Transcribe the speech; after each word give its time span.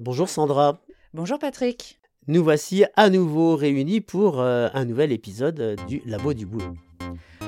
Bonjour 0.00 0.28
Sandra. 0.28 0.80
Bonjour 1.12 1.38
Patrick. 1.38 1.98
Nous 2.28 2.44
voici 2.44 2.84
à 2.94 3.10
nouveau 3.10 3.56
réunis 3.56 4.00
pour 4.00 4.40
euh, 4.40 4.68
un 4.72 4.84
nouvel 4.84 5.10
épisode 5.10 5.58
euh, 5.58 5.76
du 5.88 6.02
Labo 6.06 6.34
du 6.34 6.46
Boulot. 6.46 6.76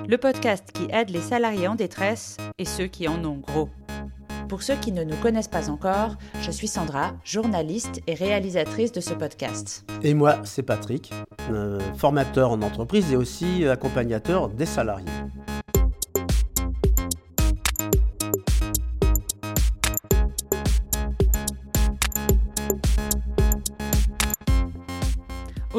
Le 0.08 0.16
podcast 0.16 0.72
qui 0.72 0.88
aide 0.90 1.10
les 1.10 1.20
salariés 1.20 1.68
en 1.68 1.76
détresse 1.76 2.38
et 2.58 2.64
ceux 2.64 2.86
qui 2.86 3.06
en 3.06 3.24
ont 3.24 3.36
gros. 3.36 3.68
Pour 4.48 4.62
ceux 4.62 4.74
qui 4.74 4.90
ne 4.90 5.04
nous 5.04 5.14
connaissent 5.16 5.46
pas 5.46 5.70
encore, 5.70 6.16
je 6.40 6.50
suis 6.50 6.66
Sandra, 6.66 7.12
journaliste 7.24 8.00
et 8.08 8.14
réalisatrice 8.14 8.90
de 8.90 9.00
ce 9.00 9.14
podcast. 9.14 9.88
Et 10.02 10.14
moi, 10.14 10.40
c'est 10.42 10.64
Patrick, 10.64 11.12
euh, 11.50 11.78
formateur 11.96 12.50
en 12.50 12.62
entreprise 12.62 13.12
et 13.12 13.16
aussi 13.16 13.64
accompagnateur 13.68 14.48
des 14.48 14.66
salariés. 14.66 15.06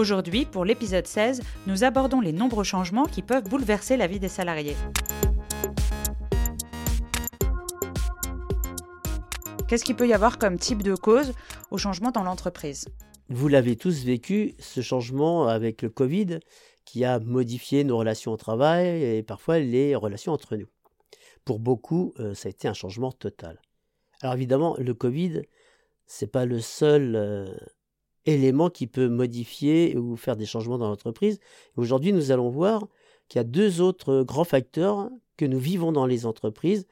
Aujourd'hui, 0.02 0.46
pour 0.46 0.66
l'épisode 0.66 1.06
16, 1.06 1.44
nous 1.68 1.84
abordons 1.84 2.22
les 2.22 2.32
nombreux 2.32 2.64
changements 2.64 3.06
qui 3.06 3.22
peuvent 3.22 3.48
bouleverser 3.48 3.98
la 3.98 4.08
vie 4.08 4.20
des 4.20 4.30
salariés. 4.30 4.76
Qu'est-ce 9.68 9.84
qu'il 9.84 9.96
peut 9.96 10.08
y 10.08 10.14
avoir 10.14 10.40
comme 10.40 10.58
type 10.58 10.82
de 10.82 10.96
cause 10.96 11.34
au 11.70 11.78
changement 11.78 12.10
dans 12.10 12.24
l'entreprise? 12.24 12.88
Vous 13.30 13.48
l'avez 13.48 13.76
tous 13.76 14.04
vécu, 14.04 14.56
ce 14.58 14.82
changement 14.82 15.48
avec 15.48 15.84
le 15.84 15.92
Covid 15.92 16.40
qui 16.84 17.06
a 17.06 17.20
modifié 17.20 17.84
nos 17.84 18.00
relations 18.00 18.32
au 18.32 18.38
travail 18.38 19.04
et 19.04 19.22
parfois 19.22 19.60
les 19.60 19.96
relations 19.96 20.34
entre 20.34 20.56
nous. 20.56 20.68
Pour 21.46 21.60
beaucoup, 21.60 22.16
euh, 22.20 22.34
ça 22.34 22.48
a 22.48 22.50
été 22.50 22.68
un 22.68 22.74
changement 22.74 23.12
total. 23.12 23.62
Alors 24.24 24.34
évidemment, 24.34 24.76
le 24.80 24.96
Covid, 24.96 25.44
c'est 26.08 26.32
pas 26.32 26.46
le 26.46 26.60
seul 26.60 27.16
euh, 27.16 27.46
élément 28.26 28.70
qui 28.70 28.88
peut 28.88 29.10
modifier 29.10 29.98
ou 29.98 30.16
faire 30.16 30.36
des 30.36 30.46
changements 30.46 30.78
dans 30.78 30.90
l'entreprise. 30.90 31.40
Aujourd'hui, 31.76 32.14
nous 32.14 32.32
allons 32.32 32.50
voir 32.50 32.88
qu'il 33.28 33.40
y 33.40 33.42
a 33.42 33.46
deux 33.46 33.82
autres 33.82 34.24
grands 34.24 34.44
facteurs 34.44 35.10
que 35.38 35.46
nous 35.46 35.60
vivons 35.60 35.92
dans 35.92 36.06
les 36.06 36.26
entreprises, 36.26 36.86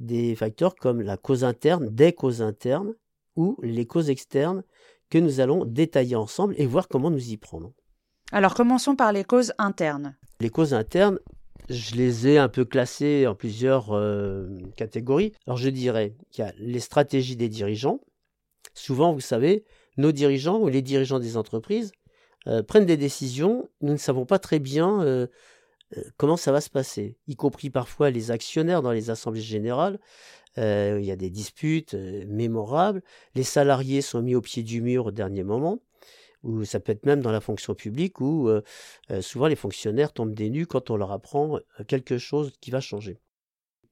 des 0.00 0.34
facteurs 0.34 0.74
comme 0.74 1.00
la 1.00 1.16
cause 1.16 1.44
interne, 1.44 1.88
des 1.90 2.12
causes 2.12 2.42
internes 2.42 2.94
ou 3.36 3.56
les 3.62 3.86
causes 3.86 4.10
externes 4.10 4.64
que 5.10 5.18
nous 5.18 5.40
allons 5.40 5.64
détailler 5.64 6.16
ensemble 6.16 6.54
et 6.58 6.66
voir 6.66 6.88
comment 6.88 7.10
nous 7.10 7.30
y 7.30 7.36
prendre. 7.36 7.72
Alors 8.32 8.54
commençons 8.54 8.96
par 8.96 9.12
les 9.12 9.24
causes 9.24 9.52
internes. 9.58 10.16
Les 10.40 10.50
causes 10.50 10.74
internes, 10.74 11.20
je 11.68 11.94
les 11.94 12.28
ai 12.28 12.38
un 12.38 12.48
peu 12.48 12.64
classées 12.64 13.26
en 13.26 13.34
plusieurs 13.34 13.92
euh, 13.92 14.48
catégories. 14.76 15.32
Alors 15.46 15.56
je 15.56 15.68
dirais 15.68 16.16
qu'il 16.30 16.44
y 16.44 16.48
a 16.48 16.52
les 16.58 16.80
stratégies 16.80 17.36
des 17.36 17.48
dirigeants. 17.48 18.00
Souvent, 18.74 19.12
vous 19.12 19.20
savez, 19.20 19.64
nos 19.96 20.12
dirigeants 20.12 20.58
ou 20.58 20.68
les 20.68 20.82
dirigeants 20.82 21.20
des 21.20 21.36
entreprises 21.36 21.92
euh, 22.46 22.62
prennent 22.62 22.86
des 22.86 22.96
décisions, 22.96 23.68
nous 23.80 23.92
ne 23.92 23.98
savons 23.98 24.26
pas 24.26 24.38
très 24.38 24.58
bien 24.58 25.02
euh, 25.02 25.26
euh, 25.96 26.02
comment 26.18 26.36
ça 26.36 26.52
va 26.52 26.60
se 26.60 26.68
passer, 26.68 27.16
y 27.26 27.36
compris 27.36 27.70
parfois 27.70 28.10
les 28.10 28.30
actionnaires 28.30 28.82
dans 28.82 28.92
les 28.92 29.10
assemblées 29.10 29.40
générales. 29.40 29.98
il 30.56 31.04
y 31.04 31.10
a 31.10 31.16
des 31.16 31.30
disputes 31.30 31.94
mémorables, 31.94 33.02
les 33.34 33.42
salariés 33.42 34.02
sont 34.02 34.22
mis 34.22 34.34
au 34.34 34.40
pied 34.40 34.62
du 34.62 34.82
mur 34.82 35.06
au 35.06 35.10
dernier 35.10 35.42
moment, 35.42 35.80
ou 36.42 36.64
ça 36.64 36.80
peut 36.80 36.92
être 36.92 37.06
même 37.06 37.22
dans 37.22 37.32
la 37.32 37.40
fonction 37.40 37.74
publique 37.74 38.20
où 38.20 38.48
souvent 39.20 39.48
les 39.48 39.56
fonctionnaires 39.56 40.12
tombent 40.12 40.34
des 40.34 40.50
nues 40.50 40.66
quand 40.66 40.90
on 40.90 40.96
leur 40.96 41.10
apprend 41.10 41.58
quelque 41.88 42.18
chose 42.18 42.52
qui 42.60 42.70
va 42.70 42.80
changer. 42.80 43.18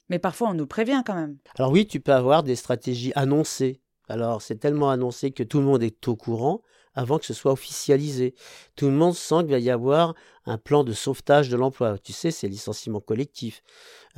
Mais 0.08 0.20
parfois 0.20 0.50
on 0.50 0.54
nous 0.54 0.66
prévient 0.68 1.02
quand 1.04 1.16
même. 1.16 1.38
Alors 1.56 1.72
oui, 1.72 1.86
tu 1.86 1.98
peux 1.98 2.12
avoir 2.12 2.44
des 2.44 2.54
stratégies 2.54 3.12
annoncées 3.16 3.81
alors 4.12 4.42
c'est 4.42 4.56
tellement 4.56 4.90
annoncé 4.90 5.30
que 5.30 5.42
tout 5.42 5.58
le 5.58 5.64
monde 5.64 5.82
est 5.82 6.06
au 6.06 6.16
courant 6.16 6.60
avant 6.94 7.18
que 7.18 7.24
ce 7.24 7.32
soit 7.32 7.52
officialisé. 7.52 8.34
Tout 8.76 8.84
le 8.84 8.92
monde 8.92 9.14
sent 9.14 9.36
qu'il 9.38 9.52
va 9.52 9.58
y 9.58 9.70
avoir 9.70 10.14
un 10.44 10.58
plan 10.58 10.84
de 10.84 10.92
sauvetage 10.92 11.48
de 11.48 11.56
l'emploi. 11.56 11.96
Tu 11.96 12.12
sais, 12.12 12.30
c'est 12.30 12.46
licenciement 12.46 13.00
collectif. 13.00 13.62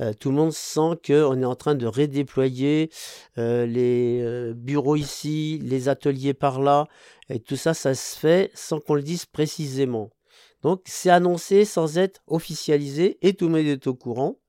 Euh, 0.01 0.11
tout 0.11 0.31
le 0.31 0.35
monde 0.35 0.51
sent 0.51 0.99
qu'on 1.07 1.41
est 1.41 1.45
en 1.45 1.55
train 1.55 1.75
de 1.75 1.87
redéployer 1.87 2.91
euh, 3.37 3.65
les 3.65 4.19
euh, 4.21 4.53
bureaux 4.53 4.97
ici, 4.97 5.61
les 5.63 5.87
ateliers 5.87 6.33
par 6.33 6.59
là, 6.59 6.87
et 7.29 7.39
tout 7.39 7.55
ça, 7.55 7.73
ça 7.73 7.95
se 7.95 8.17
fait 8.17 8.51
sans 8.53 8.81
qu'on 8.81 8.95
le 8.95 9.01
dise 9.01 9.25
précisément. 9.25 10.09
Donc 10.61 10.81
c'est 10.83 11.09
annoncé 11.09 11.63
sans 11.63 11.97
être 11.97 12.21
officialisé 12.27 13.17
et 13.21 13.33
tout 13.33 13.45
le 13.45 13.51
monde 13.51 13.67
est 13.67 13.87
au 13.87 13.93
courant. 13.93 14.39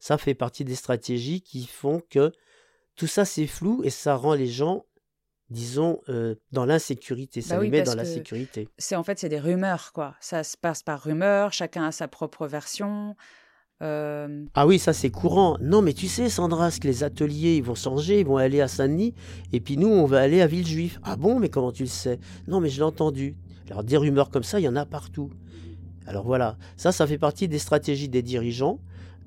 Ça 0.00 0.18
fait 0.18 0.34
partie 0.34 0.64
des 0.64 0.74
stratégies 0.74 1.42
qui 1.42 1.64
font 1.66 2.02
que 2.10 2.32
tout 2.96 3.06
ça 3.06 3.24
c'est 3.24 3.46
flou 3.46 3.82
et 3.84 3.90
ça 3.90 4.16
rend 4.16 4.34
les 4.34 4.48
gens 4.48 4.86
disons, 5.50 6.00
euh, 6.08 6.34
dans 6.52 6.66
l'insécurité. 6.66 7.40
Ça 7.40 7.58
bah 7.58 7.68
met 7.68 7.82
dans 7.82 7.94
la 7.94 8.04
sécurité. 8.04 8.68
C'est 8.78 8.96
en 8.96 9.02
fait, 9.02 9.18
c'est 9.18 9.28
des 9.28 9.38
rumeurs, 9.38 9.92
quoi. 9.92 10.14
Ça 10.20 10.42
se 10.44 10.56
passe 10.56 10.82
par 10.82 11.02
rumeurs, 11.02 11.52
chacun 11.52 11.84
a 11.84 11.92
sa 11.92 12.08
propre 12.08 12.46
version. 12.46 13.16
Euh, 13.82 14.46
ah 14.54 14.66
oui, 14.66 14.78
ça 14.78 14.92
c'est 14.92 15.10
courant. 15.10 15.58
Non, 15.60 15.82
mais 15.82 15.92
tu 15.92 16.08
sais, 16.08 16.28
Sandra, 16.30 16.70
que 16.70 16.86
les 16.86 17.04
ateliers, 17.04 17.56
ils 17.56 17.62
vont 17.62 17.74
changer, 17.74 18.20
ils 18.20 18.26
vont 18.26 18.38
aller 18.38 18.60
à 18.60 18.68
Saint-Denis, 18.68 19.14
et 19.52 19.60
puis 19.60 19.76
nous, 19.76 19.88
on 19.88 20.06
va 20.06 20.20
aller 20.20 20.40
à 20.40 20.46
Villejuif. 20.46 20.98
Ah 21.02 21.16
bon, 21.16 21.38
mais 21.38 21.50
comment 21.50 21.72
tu 21.72 21.82
le 21.82 21.88
sais? 21.88 22.18
Non, 22.48 22.60
mais 22.60 22.70
je 22.70 22.78
l'ai 22.78 22.84
entendu. 22.84 23.36
Alors 23.70 23.84
des 23.84 23.96
rumeurs 23.96 24.30
comme 24.30 24.44
ça, 24.44 24.60
il 24.60 24.62
y 24.62 24.68
en 24.68 24.76
a 24.76 24.86
partout. 24.86 25.30
Alors 26.06 26.24
voilà, 26.24 26.56
ça, 26.76 26.92
ça 26.92 27.06
fait 27.06 27.18
partie 27.18 27.48
des 27.48 27.58
stratégies 27.58 28.08
des 28.08 28.22
dirigeants 28.22 28.78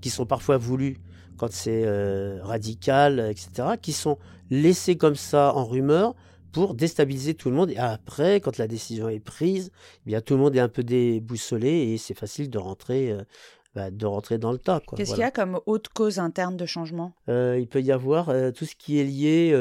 qui 0.02 0.10
sont 0.10 0.26
parfois 0.26 0.58
voulues 0.58 0.98
quand 1.40 1.52
c'est 1.52 1.84
euh, 1.86 2.40
radical, 2.44 3.20
etc., 3.32 3.70
qui 3.82 3.94
sont 3.94 4.18
laissés 4.52 4.98
comme 4.98 5.16
ça 5.16 5.54
en 5.56 5.66
rumeur 5.66 6.16
pour 6.52 6.74
déstabiliser 6.74 7.34
tout 7.34 7.50
le 7.50 7.56
monde. 7.56 7.72
Et 7.72 7.78
après, 7.78 8.42
quand 8.42 8.58
la 8.58 8.68
décision 8.68 9.08
est 9.08 9.20
prise, 9.20 9.72
eh 10.06 10.10
bien 10.10 10.22
tout 10.22 10.34
le 10.34 10.42
monde 10.42 10.56
est 10.56 10.60
un 10.60 10.68
peu 10.68 10.84
déboussolé 10.84 11.70
et 11.70 11.98
c'est 11.98 12.14
facile 12.14 12.50
de 12.50 12.58
rentrer. 12.58 13.12
Euh, 13.12 13.24
bah, 13.76 13.92
de 13.92 14.08
rentrer 14.08 14.40
dans 14.40 14.52
le 14.52 14.58
tas. 14.58 14.82
Qu'est-ce 14.98 15.12
qu'il 15.12 15.20
y 15.20 15.24
a 15.24 15.30
comme 15.30 15.60
haute 15.68 15.90
cause 15.90 16.18
interne 16.18 16.58
de 16.58 16.66
changement? 16.66 17.14
Euh, 17.30 17.60
Il 17.60 17.68
peut 17.68 17.84
y 17.84 17.92
avoir 17.92 18.34
tout 18.56 18.66
ce 18.66 18.74
qui 18.76 19.00
est 19.00 19.04
lié 19.04 19.56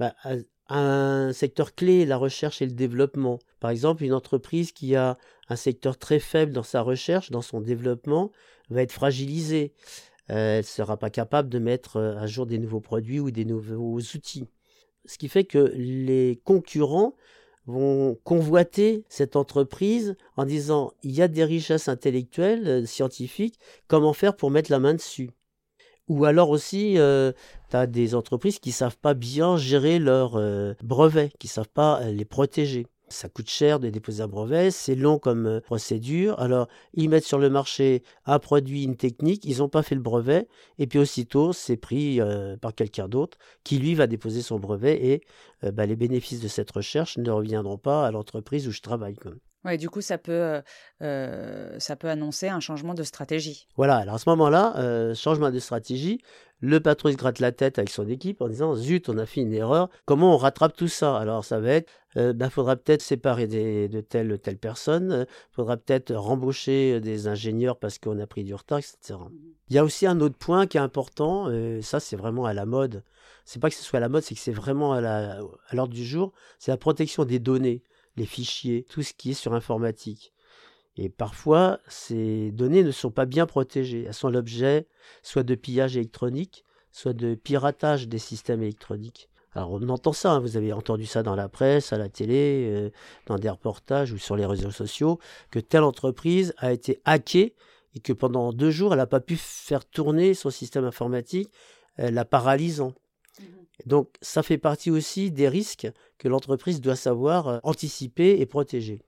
bah, 0.00 0.16
à, 0.24 0.34
un 0.68 1.32
secteur 1.32 1.76
clé, 1.76 2.06
la 2.06 2.16
recherche 2.16 2.60
et 2.60 2.66
le 2.66 2.72
développement. 2.72 3.38
Par 3.60 3.70
exemple, 3.70 4.02
une 4.02 4.12
entreprise 4.12 4.72
qui 4.72 4.96
a 4.96 5.16
un 5.48 5.54
secteur 5.54 5.96
très 5.96 6.18
faible 6.18 6.50
dans 6.50 6.64
sa 6.64 6.80
recherche, 6.80 7.30
dans 7.30 7.40
son 7.40 7.60
développement, 7.60 8.32
va 8.68 8.82
être 8.82 8.90
fragilisée. 8.90 9.72
Euh, 10.30 10.54
elle 10.54 10.58
ne 10.58 10.62
sera 10.62 10.96
pas 10.96 11.10
capable 11.10 11.48
de 11.48 11.58
mettre 11.58 11.96
euh, 11.96 12.16
à 12.16 12.26
jour 12.26 12.46
des 12.46 12.58
nouveaux 12.58 12.80
produits 12.80 13.20
ou 13.20 13.30
des 13.30 13.44
nouveaux 13.44 13.98
outils. 13.98 14.48
Ce 15.04 15.18
qui 15.18 15.28
fait 15.28 15.44
que 15.44 15.72
les 15.74 16.40
concurrents 16.44 17.14
vont 17.66 18.16
convoiter 18.24 19.04
cette 19.08 19.36
entreprise 19.36 20.16
en 20.36 20.44
disant 20.44 20.92
il 21.02 21.12
y 21.12 21.22
a 21.22 21.28
des 21.28 21.44
richesses 21.44 21.88
intellectuelles, 21.88 22.66
euh, 22.66 22.86
scientifiques, 22.86 23.58
comment 23.86 24.12
faire 24.12 24.36
pour 24.36 24.50
mettre 24.50 24.70
la 24.70 24.80
main 24.80 24.94
dessus? 24.94 25.30
Ou 26.08 26.24
alors 26.24 26.50
aussi, 26.50 26.98
tu 27.70 27.76
as 27.76 27.86
des 27.88 28.14
entreprises 28.14 28.60
qui 28.60 28.70
savent 28.70 28.96
pas 28.96 29.14
bien 29.14 29.56
gérer 29.56 29.98
leurs 29.98 30.40
brevets, 30.84 31.32
qui 31.40 31.48
savent 31.48 31.68
pas 31.68 32.00
les 32.12 32.24
protéger. 32.24 32.86
Ça 33.08 33.28
coûte 33.28 33.48
cher 33.48 33.78
de 33.78 33.88
déposer 33.88 34.24
un 34.24 34.26
brevet, 34.26 34.72
c'est 34.72 34.96
long 34.96 35.20
comme 35.20 35.46
euh, 35.46 35.60
procédure. 35.60 36.40
Alors, 36.40 36.66
ils 36.92 37.08
mettent 37.08 37.24
sur 37.24 37.38
le 37.38 37.48
marché 37.48 38.02
un 38.24 38.40
produit, 38.40 38.82
une 38.82 38.96
technique, 38.96 39.44
ils 39.44 39.58
n'ont 39.58 39.68
pas 39.68 39.84
fait 39.84 39.94
le 39.94 40.00
brevet, 40.00 40.48
et 40.78 40.88
puis 40.88 40.98
aussitôt, 40.98 41.52
c'est 41.52 41.76
pris 41.76 42.20
euh, 42.20 42.56
par 42.56 42.74
quelqu'un 42.74 43.06
d'autre 43.06 43.38
qui, 43.62 43.78
lui, 43.78 43.94
va 43.94 44.08
déposer 44.08 44.42
son 44.42 44.58
brevet, 44.58 45.06
et 45.06 45.22
euh, 45.62 45.70
bah, 45.70 45.86
les 45.86 45.94
bénéfices 45.94 46.40
de 46.40 46.48
cette 46.48 46.70
recherche 46.72 47.16
ne 47.16 47.30
reviendront 47.30 47.78
pas 47.78 48.04
à 48.04 48.10
l'entreprise 48.10 48.66
où 48.66 48.72
je 48.72 48.80
travaille. 48.80 49.16
Ouais, 49.64 49.78
du 49.78 49.90
coup, 49.90 50.00
ça 50.00 50.16
peut, 50.16 50.62
ça 51.00 51.96
peut 51.96 52.08
annoncer 52.08 52.48
un 52.48 52.60
changement 52.60 52.94
de 52.94 53.02
stratégie. 53.02 53.66
Voilà, 53.76 53.96
alors 53.96 54.14
à 54.14 54.18
ce 54.18 54.28
moment-là, 54.28 55.14
changement 55.14 55.50
de 55.50 55.58
stratégie, 55.58 56.20
le 56.60 56.80
patron 56.80 57.10
se 57.10 57.16
gratte 57.16 57.40
la 57.40 57.52
tête 57.52 57.78
avec 57.78 57.90
son 57.90 58.08
équipe 58.08 58.40
en 58.40 58.48
disant 58.48 58.74
Zut, 58.74 59.08
on 59.08 59.18
a 59.18 59.26
fait 59.26 59.40
une 59.40 59.52
erreur, 59.52 59.88
comment 60.04 60.34
on 60.34 60.36
rattrape 60.36 60.76
tout 60.76 60.88
ça? 60.88 61.16
Alors 61.16 61.44
ça 61.44 61.60
va 61.60 61.70
être 61.72 61.92
il 62.16 62.22
euh, 62.22 62.32
bah, 62.32 62.48
faudra 62.48 62.76
peut-être 62.76 63.02
séparer 63.02 63.46
de 63.46 64.00
telle 64.00 64.32
ou 64.32 64.38
telle 64.38 64.56
personne, 64.56 65.08
il 65.10 65.14
euh, 65.14 65.24
faudra 65.50 65.76
peut-être 65.76 66.14
rembaucher 66.14 66.94
euh, 66.94 67.00
des 67.00 67.28
ingénieurs 67.28 67.78
parce 67.78 67.98
qu'on 67.98 68.18
a 68.18 68.26
pris 68.26 68.42
du 68.42 68.54
retard, 68.54 68.78
etc. 68.78 69.18
Mmh 69.30 69.30
il 69.68 69.74
y 69.74 69.78
a 69.80 69.84
aussi 69.84 70.06
un 70.06 70.20
autre 70.20 70.36
point 70.36 70.68
qui 70.68 70.76
est 70.76 70.80
important, 70.80 71.50
ça 71.82 71.98
c'est 71.98 72.14
vraiment 72.14 72.44
à 72.44 72.54
la 72.54 72.66
mode. 72.66 73.02
C'est 73.44 73.58
pas 73.58 73.68
que 73.68 73.74
ce 73.74 73.82
soit 73.82 73.96
à 73.96 74.00
la 74.00 74.08
mode, 74.08 74.22
c'est 74.22 74.36
que 74.36 74.40
c'est 74.40 74.52
vraiment 74.52 74.92
à 74.92 75.40
l'ordre 75.72 75.92
du 75.92 76.04
jour, 76.04 76.32
c'est 76.60 76.70
la 76.70 76.76
protection 76.76 77.24
des 77.24 77.40
données, 77.40 77.82
les 78.16 78.26
fichiers, 78.26 78.84
tout 78.88 79.02
ce 79.02 79.12
qui 79.12 79.30
est 79.30 79.34
sur 79.34 79.54
informatique. 79.54 80.32
Et 80.96 81.08
parfois, 81.08 81.78
ces 81.88 82.50
données 82.52 82.82
ne 82.82 82.90
sont 82.90 83.10
pas 83.10 83.26
bien 83.26 83.46
protégées. 83.46 84.04
Elles 84.06 84.14
sont 84.14 84.30
l'objet 84.30 84.86
soit 85.22 85.42
de 85.42 85.54
pillage 85.54 85.96
électronique, 85.96 86.64
soit 86.90 87.12
de 87.12 87.34
piratage 87.34 88.08
des 88.08 88.18
systèmes 88.18 88.62
électroniques. 88.62 89.28
Alors 89.52 89.72
on 89.72 89.88
entend 89.88 90.12
ça, 90.12 90.32
hein, 90.32 90.40
vous 90.40 90.56
avez 90.56 90.72
entendu 90.72 91.06
ça 91.06 91.22
dans 91.22 91.34
la 91.34 91.48
presse, 91.48 91.92
à 91.92 91.98
la 91.98 92.08
télé, 92.08 92.68
euh, 92.70 92.90
dans 93.26 93.38
des 93.38 93.48
reportages 93.48 94.12
ou 94.12 94.18
sur 94.18 94.36
les 94.36 94.44
réseaux 94.44 94.70
sociaux, 94.70 95.18
que 95.50 95.58
telle 95.58 95.82
entreprise 95.82 96.54
a 96.58 96.72
été 96.72 97.00
hackée 97.04 97.54
et 97.94 98.00
que 98.00 98.12
pendant 98.12 98.52
deux 98.52 98.70
jours, 98.70 98.92
elle 98.92 98.98
n'a 98.98 99.06
pas 99.06 99.20
pu 99.20 99.36
faire 99.36 99.86
tourner 99.86 100.34
son 100.34 100.50
système 100.50 100.84
informatique, 100.84 101.50
la 101.96 102.26
paralysant. 102.26 102.92
Donc 103.84 104.14
ça 104.22 104.42
fait 104.42 104.58
partie 104.58 104.90
aussi 104.90 105.30
des 105.30 105.48
risques 105.48 105.88
que 106.18 106.28
l'entreprise 106.28 106.80
doit 106.80 106.96
savoir 106.96 107.48
euh, 107.48 107.58
anticiper 107.62 108.40
et 108.40 108.46
protéger. 108.46 109.02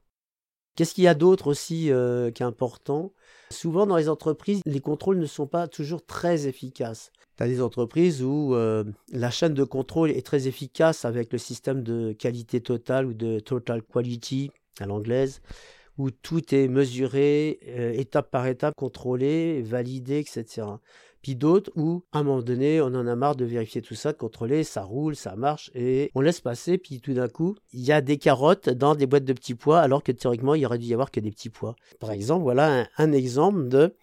Qu'est-ce 0.76 0.94
qu'il 0.94 1.04
y 1.04 1.08
a 1.08 1.14
d'autre 1.14 1.48
aussi 1.48 1.90
euh, 1.90 2.30
qui 2.30 2.42
est 2.42 2.46
important? 2.46 3.12
Souvent 3.50 3.86
dans 3.86 3.96
les 3.96 4.08
entreprises, 4.08 4.60
les 4.66 4.80
contrôles 4.80 5.18
ne 5.18 5.26
sont 5.26 5.46
pas 5.46 5.66
toujours 5.66 6.04
très 6.04 6.46
efficaces. 6.46 7.10
Tu 7.36 7.42
as 7.42 7.48
des 7.48 7.62
entreprises 7.62 8.22
où 8.22 8.54
euh, 8.54 8.84
la 9.10 9.30
chaîne 9.30 9.54
de 9.54 9.64
contrôle 9.64 10.10
est 10.10 10.24
très 10.24 10.46
efficace 10.46 11.04
avec 11.04 11.32
le 11.32 11.38
système 11.38 11.82
de 11.82 12.12
qualité 12.12 12.60
totale 12.60 13.06
ou 13.06 13.14
de 13.14 13.40
total 13.40 13.82
quality 13.82 14.50
à 14.78 14.86
l'anglaise, 14.86 15.40
où 15.96 16.10
tout 16.10 16.54
est 16.54 16.68
mesuré, 16.68 17.58
étape 17.96 18.30
par 18.30 18.46
étape, 18.46 18.74
contrôlé, 18.76 19.62
validé, 19.62 20.18
etc 20.18 20.66
d'autres 21.36 21.70
où, 21.76 22.04
à 22.12 22.18
un 22.18 22.22
moment 22.22 22.42
donné, 22.42 22.80
on 22.80 22.86
en 22.86 23.06
a 23.06 23.16
marre 23.16 23.36
de 23.36 23.44
vérifier 23.44 23.82
tout 23.82 23.94
ça, 23.94 24.12
de 24.12 24.18
contrôler, 24.18 24.64
ça 24.64 24.82
roule, 24.82 25.16
ça 25.16 25.36
marche, 25.36 25.70
et 25.74 26.10
on 26.14 26.20
laisse 26.20 26.40
passer, 26.40 26.78
puis 26.78 27.00
tout 27.00 27.14
d'un 27.14 27.28
coup, 27.28 27.56
il 27.72 27.80
y 27.80 27.92
a 27.92 28.00
des 28.00 28.18
carottes 28.18 28.68
dans 28.68 28.94
des 28.94 29.06
boîtes 29.06 29.24
de 29.24 29.32
petits 29.32 29.54
pois, 29.54 29.80
alors 29.80 30.02
que 30.02 30.12
théoriquement, 30.12 30.54
il 30.54 30.64
aurait 30.66 30.78
dû 30.78 30.86
y 30.86 30.92
avoir 30.92 31.10
que 31.10 31.20
des 31.20 31.30
petits 31.30 31.50
pois. 31.50 31.76
Par 32.00 32.10
exemple, 32.10 32.42
voilà 32.42 32.86
un, 32.96 33.12
exemple 33.12 33.68
de 33.68 33.94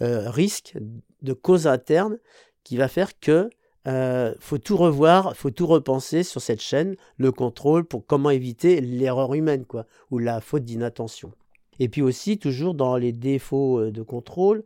euh, 0.00 0.30
risque 0.30 0.76
de 1.22 1.32
cause 1.32 1.66
interne 1.66 2.18
qui 2.64 2.76
va 2.76 2.88
faire 2.88 3.18
que 3.18 3.50
euh, 3.88 4.34
faut 4.38 4.58
tout 4.58 4.76
revoir, 4.76 5.36
faut 5.36 5.50
tout 5.50 5.66
repenser 5.66 6.22
sur 6.22 6.40
cette 6.40 6.60
chaîne, 6.60 6.94
le 7.16 7.32
contrôle 7.32 7.84
pour 7.84 8.06
comment 8.06 8.30
éviter 8.30 8.80
l'erreur 8.80 9.34
humaine, 9.34 9.64
quoi, 9.64 9.86
ou 10.10 10.18
la 10.18 10.40
faute 10.40 10.64
d'inattention. 10.64 11.32
Et 11.78 11.88
puis 11.88 12.02
aussi, 12.02 12.38
toujours 12.38 12.74
dans 12.74 12.96
les 12.96 13.12
défauts 13.12 13.80
euh, 13.80 13.90
de 13.90 14.02
contrôle, 14.02 14.62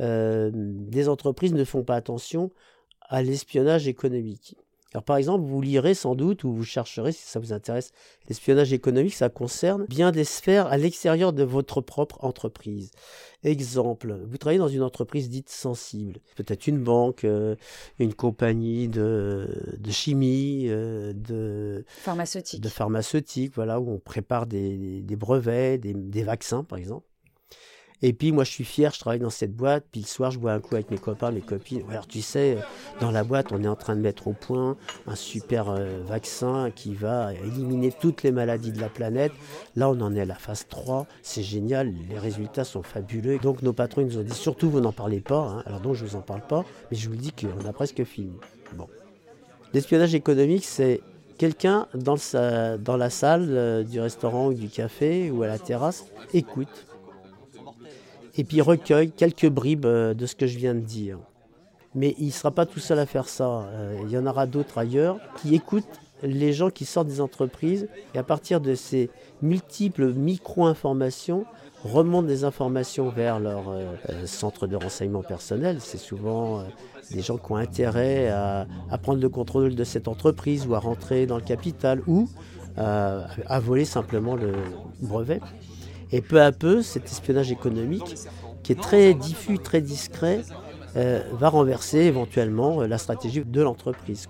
euh, 0.00 0.50
des 0.54 1.08
entreprises 1.08 1.54
ne 1.54 1.64
font 1.64 1.82
pas 1.82 1.96
attention 1.96 2.50
à 3.08 3.22
l'espionnage 3.22 3.88
économique. 3.88 4.56
Alors 4.92 5.04
par 5.04 5.16
exemple, 5.16 5.44
vous 5.44 5.60
lirez 5.60 5.94
sans 5.94 6.14
doute 6.14 6.44
ou 6.44 6.52
vous 6.52 6.64
chercherez 6.64 7.12
si 7.12 7.24
ça 7.24 7.38
vous 7.38 7.52
intéresse. 7.52 7.92
L'espionnage 8.28 8.72
économique, 8.72 9.14
ça 9.14 9.28
concerne 9.28 9.84
bien 9.86 10.10
des 10.10 10.24
sphères 10.24 10.68
à 10.68 10.78
l'extérieur 10.78 11.32
de 11.32 11.42
votre 11.42 11.80
propre 11.80 12.24
entreprise. 12.24 12.92
Exemple, 13.42 14.18
vous 14.26 14.38
travaillez 14.38 14.58
dans 14.58 14.68
une 14.68 14.82
entreprise 14.82 15.28
dite 15.28 15.50
sensible, 15.50 16.20
peut-être 16.36 16.66
une 16.66 16.82
banque, 16.82 17.24
euh, 17.24 17.56
une 17.98 18.14
compagnie 18.14 18.88
de, 18.88 19.46
chimie, 19.90 20.66
euh, 20.68 21.12
de 21.12 21.84
pharmaceutique, 21.88 22.62
de 22.62 22.68
pharmaceutique, 22.68 23.54
voilà, 23.54 23.80
où 23.80 23.90
on 23.90 23.98
prépare 23.98 24.46
des, 24.46 25.04
brevets, 25.10 25.78
des 25.78 26.22
vaccins 26.22 26.64
par 26.64 26.78
exemple. 26.78 27.06
Et 28.02 28.12
puis 28.12 28.30
moi 28.30 28.44
je 28.44 28.50
suis 28.50 28.64
fier, 28.64 28.92
je 28.92 29.00
travaille 29.00 29.20
dans 29.20 29.30
cette 29.30 29.54
boîte, 29.54 29.84
puis 29.90 30.02
le 30.02 30.06
soir 30.06 30.30
je 30.30 30.38
bois 30.38 30.52
un 30.52 30.60
coup 30.60 30.74
avec 30.74 30.90
mes 30.90 30.98
copains, 30.98 31.30
mes 31.30 31.40
copines. 31.40 31.82
Alors 31.90 32.06
tu 32.06 32.20
sais, 32.20 32.58
dans 33.00 33.10
la 33.10 33.24
boîte 33.24 33.52
on 33.52 33.62
est 33.62 33.68
en 33.68 33.76
train 33.76 33.96
de 33.96 34.02
mettre 34.02 34.28
au 34.28 34.32
point 34.32 34.76
un 35.06 35.14
super 35.14 35.70
euh, 35.70 36.02
vaccin 36.04 36.70
qui 36.74 36.94
va 36.94 37.32
éliminer 37.32 37.92
toutes 37.92 38.22
les 38.22 38.32
maladies 38.32 38.72
de 38.72 38.80
la 38.80 38.90
planète. 38.90 39.32
Là 39.76 39.88
on 39.88 39.98
en 40.00 40.14
est 40.14 40.20
à 40.20 40.26
la 40.26 40.34
phase 40.34 40.66
3, 40.68 41.06
c'est 41.22 41.42
génial, 41.42 41.92
les 42.10 42.18
résultats 42.18 42.64
sont 42.64 42.82
fabuleux. 42.82 43.38
Donc 43.38 43.62
nos 43.62 43.72
patrons 43.72 44.02
nous 44.02 44.18
ont 44.18 44.22
dit 44.22 44.34
surtout 44.34 44.68
vous 44.68 44.80
n'en 44.80 44.92
parlez 44.92 45.20
pas, 45.20 45.40
hein. 45.40 45.62
alors 45.64 45.80
donc 45.80 45.94
je 45.94 46.04
vous 46.04 46.16
en 46.16 46.22
parle 46.22 46.46
pas, 46.46 46.64
mais 46.90 46.96
je 46.98 47.08
vous 47.08 47.16
dis 47.16 47.32
qu'on 47.32 47.66
a 47.66 47.72
presque 47.72 48.04
fini. 48.04 48.34
Bon. 48.74 48.88
L'espionnage 49.72 50.14
économique 50.14 50.64
c'est 50.66 51.00
quelqu'un 51.38 51.86
dans, 51.94 52.16
dans 52.78 52.96
la 52.96 53.10
salle 53.10 53.46
euh, 53.48 53.82
du 53.82 54.00
restaurant 54.00 54.48
ou 54.48 54.54
du 54.54 54.68
café 54.68 55.30
ou 55.30 55.42
à 55.42 55.46
la 55.46 55.58
terrasse 55.58 56.04
écoute 56.34 56.86
et 58.38 58.44
puis 58.44 58.60
recueille 58.60 59.10
quelques 59.10 59.48
bribes 59.48 59.86
euh, 59.86 60.14
de 60.14 60.26
ce 60.26 60.34
que 60.34 60.46
je 60.46 60.58
viens 60.58 60.74
de 60.74 60.80
dire. 60.80 61.18
Mais 61.94 62.14
il 62.18 62.26
ne 62.26 62.32
sera 62.32 62.50
pas 62.50 62.66
tout 62.66 62.80
seul 62.80 62.98
à 62.98 63.06
faire 63.06 63.28
ça. 63.28 63.68
Euh, 63.72 63.98
il 64.04 64.10
y 64.10 64.18
en 64.18 64.26
aura 64.26 64.46
d'autres 64.46 64.78
ailleurs 64.78 65.18
qui 65.40 65.54
écoutent 65.54 66.00
les 66.22 66.52
gens 66.52 66.70
qui 66.70 66.84
sortent 66.86 67.08
des 67.08 67.20
entreprises 67.20 67.88
et 68.14 68.18
à 68.18 68.22
partir 68.22 68.60
de 68.60 68.74
ces 68.74 69.10
multiples 69.42 70.12
micro-informations 70.14 71.44
remontent 71.84 72.26
des 72.26 72.44
informations 72.44 73.10
vers 73.10 73.38
leur 73.38 73.68
euh, 73.68 73.94
centre 74.24 74.66
de 74.66 74.76
renseignement 74.76 75.22
personnel. 75.22 75.78
C'est 75.80 75.98
souvent 75.98 76.64
des 77.10 77.20
gens 77.20 77.36
qui 77.36 77.52
ont 77.52 77.56
intérêt 77.56 78.28
à, 78.28 78.66
prendre 79.02 79.20
le 79.20 79.28
contrôle 79.28 79.74
de 79.74 79.84
cette 79.84 80.08
entreprise 80.08 80.66
ou 80.66 80.74
à 80.74 80.78
rentrer 80.78 81.26
dans 81.26 81.36
le 81.36 81.42
capital 81.42 82.02
ou 82.06 82.28
à 82.78 83.60
voler 83.60 83.86
simplement 83.86 84.34
le 84.34 84.52
brevet. 85.00 85.40
Et 86.12 86.20
peu 86.20 86.40
à 86.40 86.52
peu, 86.52 86.82
cet 86.82 87.06
espionnage 87.06 87.50
économique, 87.50 88.16
qui 88.62 88.72
est 88.72 88.80
très 88.80 89.14
diffus, 89.14 89.58
très 89.58 89.80
discret, 89.80 90.42
euh, 90.96 91.22
va 91.32 91.48
renverser 91.48 91.98
éventuellement 91.98 92.82
euh, 92.82 92.86
la 92.86 92.98
stratégie 92.98 93.44
de 93.44 93.62
l'entreprise. 93.62 94.26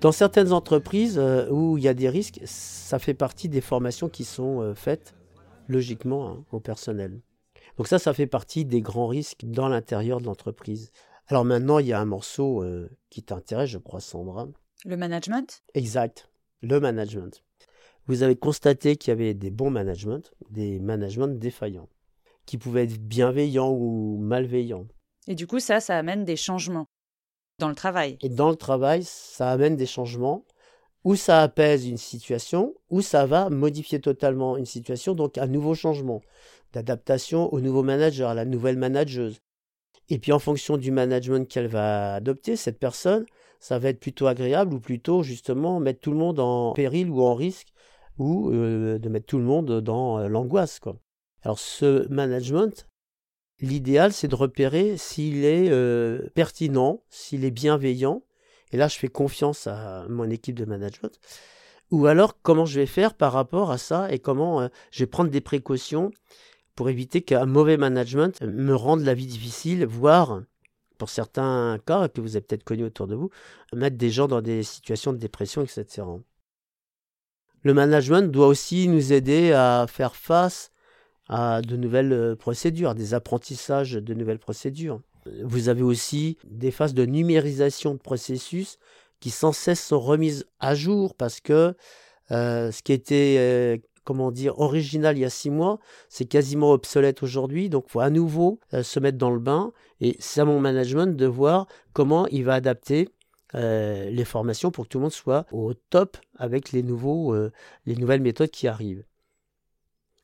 Dans 0.00 0.12
certaines 0.12 0.52
entreprises 0.52 1.16
euh, 1.18 1.48
où 1.48 1.78
il 1.78 1.84
y 1.84 1.88
a 1.88 1.94
des 1.94 2.08
risques, 2.08 2.40
ça 2.44 2.98
fait 2.98 3.14
partie 3.14 3.48
des 3.48 3.60
formations 3.60 4.08
qui 4.08 4.24
sont 4.24 4.74
faites 4.74 5.14
logiquement 5.68 6.28
hein, 6.28 6.44
au 6.52 6.60
personnel. 6.60 7.20
Donc 7.78 7.88
ça, 7.88 7.98
ça 7.98 8.12
fait 8.12 8.26
partie 8.26 8.64
des 8.64 8.82
grands 8.82 9.06
risques 9.06 9.44
dans 9.44 9.68
l'intérieur 9.68 10.20
de 10.20 10.26
l'entreprise. 10.26 10.92
Alors 11.28 11.44
maintenant, 11.44 11.78
il 11.78 11.86
y 11.86 11.92
a 11.92 12.00
un 12.00 12.04
morceau 12.04 12.64
qui 13.08 13.22
t'intéresse, 13.22 13.70
je 13.70 13.78
crois, 13.78 14.00
Sandra. 14.00 14.48
Le 14.84 14.96
management? 14.96 15.62
Exact, 15.74 16.28
le 16.60 16.80
management 16.80 17.42
vous 18.06 18.22
avez 18.22 18.36
constaté 18.36 18.96
qu'il 18.96 19.10
y 19.10 19.12
avait 19.12 19.34
des 19.34 19.50
bons 19.50 19.70
managements, 19.70 20.22
des 20.50 20.80
managements 20.80 21.28
défaillants, 21.28 21.88
qui 22.46 22.58
pouvaient 22.58 22.84
être 22.84 22.98
bienveillants 22.98 23.72
ou 23.72 24.18
malveillants. 24.18 24.86
Et 25.28 25.34
du 25.34 25.46
coup, 25.46 25.60
ça, 25.60 25.80
ça 25.80 25.96
amène 25.96 26.24
des 26.24 26.36
changements 26.36 26.86
dans 27.58 27.68
le 27.68 27.74
travail. 27.74 28.18
Et 28.22 28.28
dans 28.28 28.50
le 28.50 28.56
travail, 28.56 29.04
ça 29.04 29.50
amène 29.50 29.76
des 29.76 29.86
changements, 29.86 30.44
ou 31.04 31.16
ça 31.16 31.42
apaise 31.42 31.86
une 31.86 31.96
situation, 31.96 32.74
ou 32.90 33.02
ça 33.02 33.26
va 33.26 33.50
modifier 33.50 34.00
totalement 34.00 34.56
une 34.56 34.66
situation, 34.66 35.14
donc 35.14 35.38
un 35.38 35.46
nouveau 35.46 35.74
changement 35.74 36.22
d'adaptation 36.72 37.52
au 37.52 37.60
nouveau 37.60 37.82
manager, 37.82 38.30
à 38.30 38.34
la 38.34 38.44
nouvelle 38.44 38.78
manageuse. 38.78 39.40
Et 40.08 40.18
puis 40.18 40.32
en 40.32 40.38
fonction 40.38 40.76
du 40.76 40.90
management 40.90 41.48
qu'elle 41.48 41.68
va 41.68 42.14
adopter, 42.14 42.56
cette 42.56 42.78
personne, 42.78 43.26
ça 43.60 43.78
va 43.78 43.90
être 43.90 44.00
plutôt 44.00 44.26
agréable 44.26 44.74
ou 44.74 44.80
plutôt 44.80 45.22
justement 45.22 45.78
mettre 45.78 46.00
tout 46.00 46.10
le 46.10 46.16
monde 46.16 46.40
en 46.40 46.72
péril 46.72 47.10
ou 47.10 47.22
en 47.22 47.34
risque 47.34 47.71
ou 48.18 48.50
euh, 48.50 48.98
de 48.98 49.08
mettre 49.08 49.26
tout 49.26 49.38
le 49.38 49.44
monde 49.44 49.80
dans 49.80 50.18
euh, 50.18 50.28
l'angoisse. 50.28 50.80
Quoi. 50.80 50.96
Alors 51.42 51.58
ce 51.58 52.08
management, 52.08 52.88
l'idéal 53.60 54.12
c'est 54.12 54.28
de 54.28 54.34
repérer 54.34 54.96
s'il 54.96 55.44
est 55.44 55.70
euh, 55.70 56.28
pertinent, 56.34 57.02
s'il 57.08 57.44
est 57.44 57.50
bienveillant, 57.50 58.22
et 58.72 58.76
là 58.76 58.88
je 58.88 58.96
fais 58.96 59.08
confiance 59.08 59.66
à 59.66 60.06
mon 60.08 60.28
équipe 60.30 60.56
de 60.56 60.64
management, 60.64 61.18
ou 61.90 62.06
alors 62.06 62.40
comment 62.42 62.66
je 62.66 62.80
vais 62.80 62.86
faire 62.86 63.14
par 63.14 63.32
rapport 63.32 63.70
à 63.70 63.78
ça 63.78 64.10
et 64.12 64.18
comment 64.18 64.68
je 64.90 65.00
vais 65.00 65.06
prendre 65.06 65.30
des 65.30 65.42
précautions 65.42 66.10
pour 66.74 66.88
éviter 66.88 67.20
qu'un 67.20 67.44
mauvais 67.44 67.76
management 67.76 68.40
me 68.40 68.74
rende 68.74 69.02
la 69.02 69.12
vie 69.12 69.26
difficile, 69.26 69.84
voire, 69.84 70.42
pour 70.96 71.10
certains 71.10 71.78
cas 71.84 72.08
que 72.08 72.22
vous 72.22 72.36
avez 72.36 72.44
peut-être 72.44 72.64
connus 72.64 72.84
autour 72.84 73.08
de 73.08 73.14
vous, 73.14 73.28
mettre 73.74 73.98
des 73.98 74.08
gens 74.08 74.26
dans 74.26 74.40
des 74.40 74.62
situations 74.62 75.12
de 75.12 75.18
dépression, 75.18 75.62
etc 75.62 76.02
le 77.62 77.74
management 77.74 78.30
doit 78.30 78.48
aussi 78.48 78.88
nous 78.88 79.12
aider 79.12 79.52
à 79.52 79.86
faire 79.88 80.16
face 80.16 80.72
à 81.28 81.62
de 81.62 81.76
nouvelles 81.76 82.12
euh, 82.12 82.36
procédures, 82.36 82.94
des 82.94 83.14
apprentissages 83.14 83.92
de 83.92 84.14
nouvelles 84.14 84.38
procédures. 84.38 85.00
Vous 85.44 85.68
avez 85.68 85.82
aussi 85.82 86.36
des 86.44 86.72
phases 86.72 86.94
de 86.94 87.06
numérisation 87.06 87.94
de 87.94 87.98
processus 87.98 88.78
qui 89.20 89.30
sans 89.30 89.52
cesse 89.52 89.80
sont 89.80 90.00
remises 90.00 90.46
à 90.58 90.74
jour 90.74 91.14
parce 91.14 91.40
que 91.40 91.74
euh, 92.32 92.72
ce 92.72 92.82
qui 92.82 92.92
était 92.92 93.36
euh, 93.38 93.76
comment 94.02 94.32
dire 94.32 94.58
original 94.58 95.16
il 95.16 95.20
y 95.20 95.24
a 95.24 95.30
six 95.30 95.50
mois, 95.50 95.78
c'est 96.08 96.24
quasiment 96.24 96.72
obsolète 96.72 97.22
aujourd'hui. 97.22 97.68
Donc, 97.68 97.84
faut 97.88 98.00
à 98.00 98.10
nouveau 98.10 98.58
se 98.82 98.98
mettre 98.98 99.16
dans 99.16 99.30
le 99.30 99.38
bain 99.38 99.72
et 100.00 100.16
c'est 100.18 100.40
à 100.40 100.44
mon 100.44 100.58
management 100.58 101.16
de 101.16 101.26
voir 101.26 101.68
comment 101.92 102.26
il 102.26 102.44
va 102.44 102.54
adapter 102.54 103.08
euh, 103.54 104.10
les 104.10 104.24
formations 104.24 104.70
pour 104.70 104.84
que 104.84 104.88
tout 104.88 104.98
le 104.98 105.02
monde 105.02 105.12
soit 105.12 105.46
au 105.52 105.74
top 105.74 106.16
avec 106.36 106.72
les, 106.72 106.82
nouveaux, 106.82 107.34
euh, 107.34 107.52
les 107.86 107.96
nouvelles 107.96 108.22
méthodes 108.22 108.50
qui 108.50 108.68
arrivent. 108.68 109.04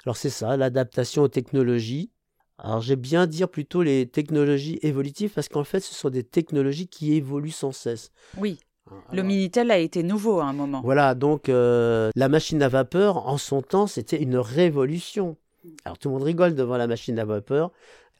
Alors 0.05 0.17
c'est 0.17 0.31
ça, 0.31 0.57
l'adaptation 0.57 1.23
aux 1.23 1.29
technologies. 1.29 2.11
Alors 2.59 2.81
j'aime 2.81 3.01
bien 3.01 3.27
dire 3.27 3.49
plutôt 3.49 3.83
les 3.83 4.07
technologies 4.07 4.79
évolutives 4.83 5.31
parce 5.35 5.49
qu'en 5.49 5.65
fait 5.65 5.81
ce 5.81 5.95
sont 5.95 6.11
des 6.11 6.25
technologies 6.25 6.89
qui 6.89 7.15
évoluent 7.15 7.51
sans 7.51 7.73
cesse. 7.73 8.11
Oui. 8.37 8.59
Ah, 8.91 8.95
le 9.13 9.23
Minitel 9.23 9.71
a 9.71 9.79
été 9.79 10.03
nouveau 10.03 10.41
à 10.41 10.47
un 10.47 10.53
moment. 10.53 10.81
Voilà, 10.83 11.15
donc 11.15 11.49
euh, 11.49 12.11
la 12.17 12.29
machine 12.29 12.63
à 12.63 12.69
vapeur, 12.69 13.27
en 13.29 13.37
son 13.37 13.61
temps, 13.61 13.87
c'était 13.87 14.21
une 14.21 14.39
révolution. 14.39 15.37
Alors 15.85 15.99
tout 15.99 16.09
le 16.09 16.15
monde 16.15 16.23
rigole 16.23 16.55
devant 16.55 16.77
la 16.77 16.87
machine 16.87 17.19
à 17.19 17.25
vapeur. 17.25 17.71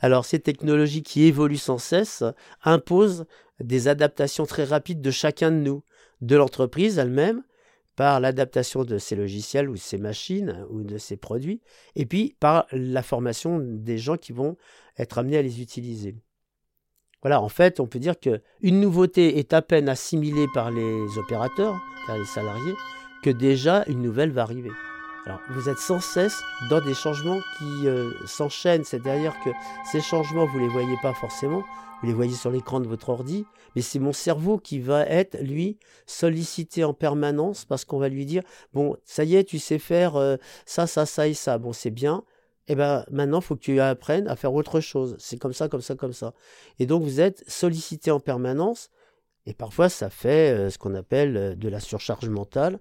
Alors 0.01 0.25
ces 0.25 0.39
technologies 0.39 1.03
qui 1.03 1.25
évoluent 1.25 1.57
sans 1.57 1.79
cesse 1.79 2.23
imposent 2.63 3.27
des 3.61 3.89
adaptations 3.89 4.47
très 4.47 4.65
rapides 4.65 5.01
de 5.01 5.11
chacun 5.11 5.51
de 5.51 5.57
nous, 5.57 5.83
de 6.21 6.37
l'entreprise 6.37 6.99
elle-même, 6.99 7.43
par 7.97 8.21
l'adaptation 8.21 8.85
de 8.85 8.97
ses 8.97 9.17
logiciels 9.17 9.69
ou 9.69 9.75
de 9.75 9.79
ses 9.79 9.99
machines 9.99 10.65
ou 10.71 10.85
de 10.85 10.99
ses 10.99 11.17
produits, 11.17 11.61
et 11.97 12.07
puis 12.07 12.37
par 12.39 12.67
la 12.71 13.03
formation 13.03 13.59
des 13.59 13.99
gens 13.99 14.17
qui 14.17 14.33
vont 14.33 14.57
être 14.99 15.19
amenés 15.19 15.39
à 15.39 15.43
les 15.43 15.61
utiliser. 15.61 16.15
Voilà, 17.23 17.43
en 17.43 17.49
fait, 17.49 17.81
on 17.81 17.89
peut 17.89 17.99
dire 17.99 18.21
que 18.21 18.41
une 18.61 18.81
nouveauté 18.81 19.39
est 19.41 19.53
à 19.53 19.63
peine 19.63 19.89
assimilée 19.89 20.47
par 20.55 20.71
les 20.71 21.19
opérateurs, 21.19 21.77
par 22.07 22.17
les 22.17 22.25
salariés, 22.25 22.75
que 23.25 23.31
déjà 23.31 23.83
une 23.89 24.01
nouvelle 24.01 24.31
va 24.31 24.43
arriver. 24.43 24.71
Alors, 25.27 25.41
vous 25.51 25.69
êtes 25.69 25.79
sans 25.79 26.01
cesse 26.01 26.41
dans 26.71 26.81
des 26.81 26.95
changements 26.95 27.41
qui 27.59 27.87
euh, 27.87 28.11
s'enchaînent, 28.27 28.85
c'est-à-dire 28.85 29.35
que 29.45 29.51
ces 29.91 30.01
changements, 30.01 30.47
vous 30.47 30.59
ne 30.59 30.65
les 30.65 30.69
voyez 30.69 30.97
pas 31.03 31.13
forcément, 31.13 31.63
vous 32.01 32.07
les 32.07 32.15
voyez 32.15 32.35
sur 32.35 32.51
l'écran 32.51 32.81
de 32.81 32.87
votre 32.87 33.09
ordi, 33.11 33.45
mais 33.75 33.83
c'est 33.83 33.99
mon 33.99 34.13
cerveau 34.13 34.59
qui 34.59 34.79
va 34.79 35.05
être, 35.07 35.37
lui, 35.43 35.79
sollicité 36.07 36.85
en 36.85 36.95
permanence 36.95 37.65
parce 37.65 37.85
qu'on 37.85 37.99
va 37.99 38.09
lui 38.09 38.25
dire, 38.25 38.43
bon, 38.73 38.97
ça 39.05 39.25
y 39.25 39.35
est, 39.35 39.45
tu 39.45 39.59
sais 39.59 39.79
faire 39.79 40.17
euh, 40.17 40.37
ça, 40.65 40.87
ça, 40.87 41.05
ça 41.05 41.29
et 41.29 41.35
ça, 41.35 41.59
bon, 41.59 41.73
c'est 41.73 41.91
bien, 41.91 42.23
eh 42.69 42.75
ben 42.75 43.05
maintenant, 43.11 43.41
il 43.41 43.45
faut 43.45 43.57
que 43.57 43.63
tu 43.63 43.81
apprennes 43.81 44.29
à 44.29 44.37
faire 44.37 44.53
autre 44.53 44.81
chose. 44.81 45.17
C'est 45.19 45.39
comme 45.39 45.55
ça, 45.55 45.69
comme 45.69 45.81
ça, 45.81 45.95
comme 45.95 46.13
ça. 46.13 46.35
Et 46.79 46.87
donc, 46.87 47.03
vous 47.03 47.21
êtes 47.21 47.43
sollicité 47.49 48.11
en 48.11 48.21
permanence. 48.21 48.91
Et 49.49 49.55
parfois, 49.55 49.89
ça 49.89 50.11
fait 50.11 50.55
euh, 50.55 50.69
ce 50.69 50.77
qu'on 50.77 50.95
appelle 50.95 51.37
euh, 51.39 51.55
de 51.55 51.71
la 51.71 51.81
surcharge 51.81 52.29
mentale. 52.29 52.79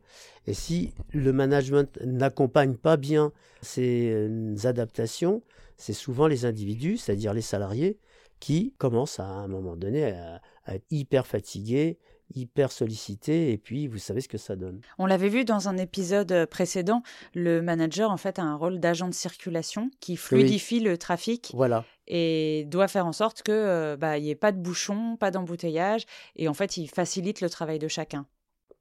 Et 0.47 0.53
si 0.53 0.93
le 1.13 1.31
management 1.31 1.97
n'accompagne 2.03 2.75
pas 2.75 2.97
bien 2.97 3.31
ces 3.61 4.11
euh, 4.11 4.53
adaptations, 4.65 5.41
c'est 5.77 5.93
souvent 5.93 6.27
les 6.27 6.43
individus, 6.43 6.97
c'est-à-dire 6.97 7.33
les 7.33 7.41
salariés, 7.41 7.97
qui 8.41 8.73
commencent 8.79 9.21
à, 9.21 9.27
un 9.27 9.47
moment 9.47 9.77
donné 9.77 10.11
à 10.65 10.75
être 10.75 10.85
hyper 10.91 11.25
fatigués, 11.25 11.97
hyper 12.35 12.71
sollicité 12.71 13.51
et 13.51 13.57
puis 13.57 13.87
vous 13.87 13.97
savez 13.97 14.21
ce 14.21 14.27
que 14.27 14.37
ça 14.37 14.55
donne. 14.55 14.81
On 14.97 15.05
l'avait 15.05 15.29
vu 15.29 15.45
dans 15.45 15.69
un 15.69 15.77
épisode 15.77 16.31
euh, 16.31 16.45
précédent, 16.45 17.03
le 17.33 17.61
manager 17.61 18.11
en 18.11 18.17
fait 18.17 18.39
a 18.39 18.43
un 18.43 18.55
rôle 18.55 18.79
d'agent 18.79 19.07
de 19.07 19.13
circulation 19.13 19.89
qui 19.99 20.17
fluidifie 20.17 20.79
le 20.79 20.97
trafic. 20.97 21.51
Voilà. 21.53 21.85
Et 22.07 22.65
doit 22.67 22.87
faire 22.87 23.05
en 23.05 23.13
sorte 23.13 23.43
que 23.43 23.51
euh, 23.51 23.97
bah, 23.97 24.17
il 24.17 24.23
n'y 24.23 24.29
ait 24.29 24.35
pas 24.35 24.51
de 24.51 24.59
bouchons, 24.59 25.17
pas 25.17 25.31
d'embouteillage 25.31 26.05
et 26.35 26.47
en 26.47 26.53
fait 26.53 26.77
il 26.77 26.87
facilite 26.87 27.41
le 27.41 27.49
travail 27.49 27.79
de 27.79 27.87
chacun. 27.87 28.25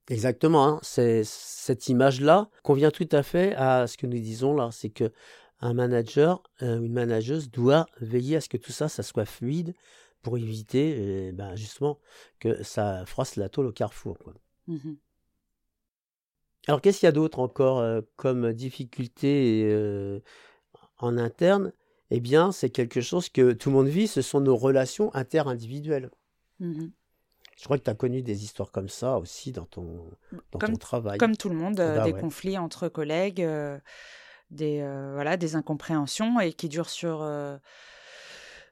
Exactement, 0.08 0.68
hein. 0.68 0.78
c'est 0.82 1.22
cette 1.24 1.88
image-là 1.88 2.48
convient 2.62 2.92
tout 2.92 3.08
à 3.10 3.24
fait 3.24 3.54
à 3.56 3.88
ce 3.88 3.96
que 3.96 4.06
nous 4.06 4.20
disons 4.20 4.54
là, 4.54 4.68
c'est 4.70 4.90
que 4.90 5.12
un 5.60 5.74
manager, 5.74 6.42
euh, 6.62 6.80
une 6.80 6.92
manageuse 6.92 7.50
doit 7.50 7.86
veiller 8.00 8.36
à 8.36 8.40
ce 8.40 8.48
que 8.48 8.56
tout 8.56 8.72
ça, 8.72 8.88
ça 8.88 9.02
soit 9.02 9.24
fluide, 9.24 9.74
pour 10.26 10.38
éviter 10.38 11.30
ben, 11.32 11.54
justement 11.54 12.00
que 12.40 12.64
ça 12.64 13.06
froisse 13.06 13.36
la 13.36 13.48
tôle 13.48 13.66
au 13.66 13.72
carrefour. 13.72 14.18
Quoi. 14.18 14.34
Mmh 14.66 14.94
Alors 16.66 16.80
qu'est-ce 16.80 16.98
qu'il 16.98 17.06
y 17.06 17.08
a 17.08 17.12
d'autre 17.12 17.38
encore 17.38 18.02
comme 18.16 18.52
difficulté 18.52 20.20
en 20.98 21.16
interne? 21.16 21.72
Eh 22.10 22.18
bien, 22.18 22.50
c'est 22.50 22.70
quelque 22.70 23.00
chose 23.00 23.28
que 23.28 23.52
tout 23.52 23.70
le 23.70 23.76
monde 23.76 23.86
vit, 23.86 24.08
ce 24.08 24.20
sont 24.20 24.40
nos 24.40 24.56
relations 24.56 25.14
inter-individuelles. 25.14 26.10
Mmh 26.58 26.86
Je 27.56 27.64
crois 27.64 27.78
que 27.78 27.84
tu 27.84 27.90
as 27.90 27.94
connu 27.94 28.22
des 28.22 28.42
histoires 28.42 28.72
comme 28.72 28.88
ça 28.88 29.18
aussi 29.18 29.52
dans 29.52 29.66
ton, 29.66 30.10
dans 30.50 30.58
comme, 30.58 30.72
ton 30.72 30.76
travail. 30.76 31.18
Comme 31.18 31.36
tout 31.36 31.50
le 31.50 31.56
monde, 31.56 31.76
bah 31.76 32.02
des 32.02 32.14
conflits 32.14 32.58
entre 32.58 32.88
collègues, 32.88 33.48
des, 34.50 34.80
voilà, 35.14 35.36
des 35.36 35.54
incompréhensions 35.54 36.40
et 36.40 36.52
qui 36.52 36.68
durent 36.68 36.90
sur 36.90 37.22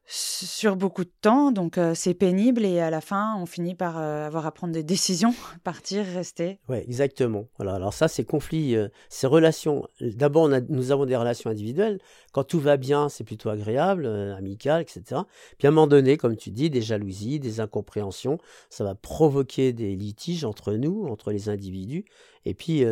sur 0.07 0.77
beaucoup 0.77 1.05
de 1.05 1.13
temps, 1.23 1.51
donc 1.51 1.79
c'est 1.95 2.13
pénible 2.13 2.65
et 2.65 2.81
à 2.81 2.91
la 2.91 3.01
fin, 3.01 3.37
on 3.39 3.47
finit 3.47 3.75
par 3.75 3.97
avoir 3.97 4.45
à 4.45 4.53
prendre 4.53 4.73
des 4.75 4.83
décisions, 4.83 5.35
partir, 5.65 6.05
rester. 6.05 6.59
Oui, 6.69 6.79
exactement. 6.79 7.47
Voilà. 7.57 7.75
Alors 7.75 7.95
ça, 7.95 8.07
ces 8.09 8.25
conflits, 8.25 8.77
ces 9.09 9.27
relations, 9.27 9.89
d'abord, 10.01 10.49
nous 10.69 10.93
avons 10.93 11.07
des 11.07 11.17
relations 11.17 11.49
individuelles. 11.49 12.01
Quand 12.33 12.45
tout 12.45 12.61
va 12.61 12.77
bien, 12.77 13.09
c'est 13.09 13.25
plutôt 13.25 13.49
agréable, 13.49 14.07
amical, 14.07 14.83
etc. 14.83 15.23
Puis 15.59 15.67
à 15.67 15.71
un 15.71 15.73
moment 15.73 15.87
donné, 15.87 16.19
comme 16.19 16.37
tu 16.37 16.51
dis, 16.51 16.69
des 16.69 16.83
jalousies, 16.83 17.41
des 17.41 17.61
incompréhensions, 17.61 18.39
ça 18.69 18.85
va 18.85 18.95
provoquer 18.95 19.73
des 19.73 19.97
litiges 19.97 20.45
entre 20.45 20.75
nous, 20.75 21.07
entre 21.07 21.31
les 21.31 21.49
individus. 21.49 22.05
Et 22.45 22.53
puis, 22.53 22.85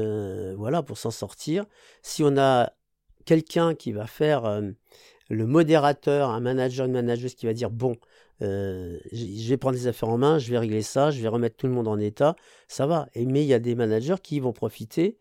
voilà, 0.56 0.82
pour 0.82 0.96
s'en 0.96 1.10
sortir, 1.10 1.66
si 2.02 2.22
on 2.24 2.38
a 2.38 2.72
quelqu'un 3.24 3.74
qui 3.74 3.92
va 3.92 4.06
faire 4.06 4.62
le 5.30 5.46
modérateur, 5.46 6.30
un 6.30 6.40
manager, 6.40 6.86
une 6.86 6.92
manageuse 6.92 7.34
qui 7.34 7.46
va 7.46 7.52
dire 7.52 7.70
bon, 7.70 7.96
euh, 8.42 8.98
je 9.12 9.48
vais 9.48 9.56
prendre 9.56 9.76
les 9.76 9.86
affaires 9.86 10.08
en 10.08 10.18
main, 10.18 10.38
je 10.38 10.50
vais 10.50 10.58
régler 10.58 10.82
ça, 10.82 11.10
je 11.10 11.20
vais 11.20 11.28
remettre 11.28 11.56
tout 11.56 11.66
le 11.66 11.72
monde 11.72 11.88
en 11.88 11.98
état, 11.98 12.36
ça 12.68 12.86
va. 12.86 13.08
Et, 13.14 13.26
mais 13.26 13.42
il 13.42 13.48
y 13.48 13.54
a 13.54 13.58
des 13.58 13.74
managers 13.74 14.16
qui 14.22 14.40
vont 14.40 14.52
profiter 14.52 15.18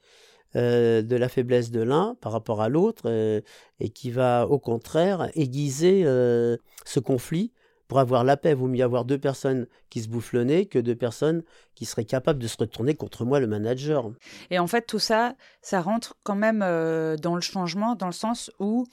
euh, 0.55 1.01
de 1.01 1.15
la 1.15 1.29
faiblesse 1.29 1.72
de 1.72 1.81
l'un 1.81 2.15
par 2.22 2.31
rapport 2.31 2.62
à 2.62 2.70
l'autre 2.70 3.03
euh, 3.05 3.41
et 3.79 3.89
qui 3.89 4.12
va 4.12 4.48
au 4.48 4.60
contraire 4.60 5.29
aiguiser 5.36 6.03
ce 6.03 7.00
conflit 7.00 7.51
pour 7.91 8.00
avoir 8.00 8.24
la 8.24 8.38
paix. 8.38 8.53
Vaut 8.53 8.69
mieux 8.69 8.86
avoir 8.86 9.03
deux 9.03 9.17
personnes 9.17 9.67
qui 9.89 10.01
se 10.01 10.07
bouffent 10.07 10.31
le 10.31 10.45
nez 10.45 10.65
que 10.65 10.79
deux 10.79 10.95
personnes 10.95 11.43
qui 11.75 11.83
seraient 11.83 12.05
capables 12.05 12.39
de 12.39 12.48
se 12.48 12.55
retourner 12.57 12.95
contre 12.95 13.25
moi, 13.25 13.41
le 13.41 13.48
manager. 13.48 14.13
Et 14.50 14.60
en 14.60 14.67
fait, 14.67 14.83
tout 14.88 14.98
ça, 14.98 15.36
ça 15.62 15.81
rentre 15.81 16.15
quand 16.24 16.38
même 16.38 16.60
dans 16.60 17.36
le 17.36 17.41
changement, 17.41 17.95
dans 17.95 18.05
le 18.05 18.13
sens 18.13 18.50
où 18.60 18.88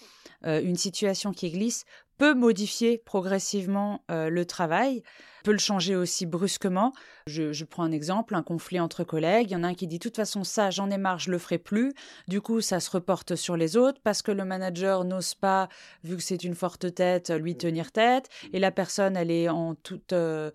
euh, 0.44 0.60
une 0.60 0.74
situation 0.74 1.30
qui 1.30 1.52
glisse 1.52 1.84
peut 2.16 2.34
modifier 2.34 2.98
progressivement 2.98 4.02
euh, 4.10 4.30
le 4.30 4.44
travail, 4.44 5.04
peut 5.48 5.52
le 5.52 5.58
changer 5.58 5.96
aussi 5.96 6.26
brusquement. 6.26 6.92
Je, 7.26 7.64
prends 7.64 7.82
un 7.82 7.90
exemple, 7.90 8.34
un 8.34 8.42
conflit 8.42 8.80
entre 8.80 9.02
collègues. 9.02 9.50
Il 9.50 9.54
y 9.54 9.56
en 9.56 9.64
a 9.64 9.68
un 9.68 9.74
qui 9.74 9.86
dit 9.86 9.96
de 9.96 10.02
toute 10.02 10.16
façon 10.16 10.44
ça, 10.44 10.68
j'en 10.68 10.90
ai 10.90 10.98
marre, 10.98 11.20
je 11.20 11.30
le 11.30 11.38
ferai 11.38 11.56
plus. 11.56 11.94
Du 12.26 12.42
coup, 12.42 12.60
ça 12.60 12.80
se 12.80 12.90
reporte 12.90 13.34
sur 13.34 13.56
les 13.56 13.78
autres 13.78 13.98
parce 14.04 14.20
que 14.20 14.30
le 14.30 14.44
manager 14.44 15.04
n'ose 15.04 15.34
pas, 15.34 15.70
vu 16.04 16.16
que 16.16 16.22
c'est 16.22 16.44
une 16.44 16.54
forte 16.54 16.94
tête, 16.94 17.30
lui 17.30 17.56
tenir 17.56 17.92
tête. 17.92 18.28
Et 18.52 18.58
la 18.58 18.70
personne, 18.70 19.16
elle 19.16 19.30
est 19.30 19.48
en 19.48 19.74
toute 19.74 20.12
euh, 20.12 20.50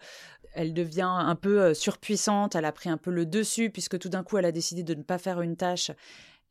elle 0.53 0.75
devient 0.75 1.09
un 1.09 1.35
peu 1.35 1.73
surpuissante, 1.73 2.53
elle 2.53 2.65
a 2.65 2.71
pris 2.71 2.91
un 2.91 2.97
peu 2.97 3.09
le 3.09 3.25
dessus 3.25 3.71
puisque 3.71 3.97
tout 3.97 4.09
d'un 4.09 4.21
coup 4.21 4.37
elle 4.37 4.45
a 4.45 4.51
décidé 4.51 4.83
de 4.83 4.93
ne 4.93 5.01
pas 5.01 5.17
faire 5.17 5.41
une 5.41 5.57
tâche 5.57 5.89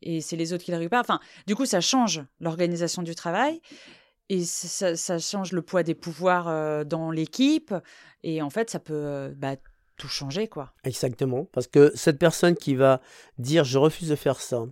et 0.02 0.20
c'est 0.20 0.34
les 0.34 0.52
autres 0.52 0.64
qui 0.64 0.72
la 0.72 0.88
pas. 0.88 1.00
Enfin, 1.00 1.20
du 1.46 1.54
coup, 1.54 1.64
ça 1.64 1.80
change 1.80 2.25
l'organisation 2.40 3.02
du 3.02 3.14
travail 3.14 3.61
et 4.29 4.45
ça, 4.45 5.19
change 5.19 5.52
le 5.52 5.62
poids 5.62 5.83
des 5.83 5.95
pouvoirs 5.95 6.87
dans 6.87 7.11
l'équipe. 7.11 7.75
Et 8.23 8.41
en 8.41 8.50
fait, 8.50 8.71
ça 8.71 8.79
peut 8.79 9.33
bah, 9.37 9.57
tout 9.97 10.09
changer, 10.09 10.49
quoi. 10.49 10.75
Exactement. 10.85 11.45
Parce 11.52 11.67
que 11.67 11.93
cette 11.95 12.19
personne 12.19 12.57
qui 12.57 12.75
va 12.75 13.00
dire 13.38 13.64
je 13.64 13.79
refuse 13.79 14.09
de 14.09 14.17
faire 14.17 14.41
ça 14.41 14.64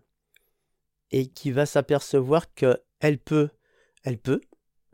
et 1.11 1.27
qui 1.27 1.51
va 1.51 1.67
s'apercevoir 1.67 2.53
qu'elle 2.55 3.19
peut, 3.19 3.49
elle 4.05 4.19
peut, 4.19 4.41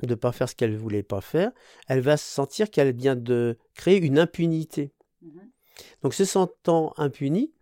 de 0.03 0.15
pas 0.15 0.33
faire 0.33 0.49
ce 0.49 0.55
qu'elle 0.55 0.77
voulait 0.77 1.03
pas 1.03 1.21
faire, 1.21 1.53
elle 1.89 2.01
va 2.01 2.17
sentir 2.17 2.71
qu'elle 2.71 2.95
vient 2.95 3.17
de 3.17 3.59
créer 3.75 3.99
une 3.99 4.19
impunité. 4.19 4.93
Mmh 5.23 5.41
Donc, 6.03 6.15
se 6.15 6.25
sentant 6.25 6.93
impunie, 6.97 7.53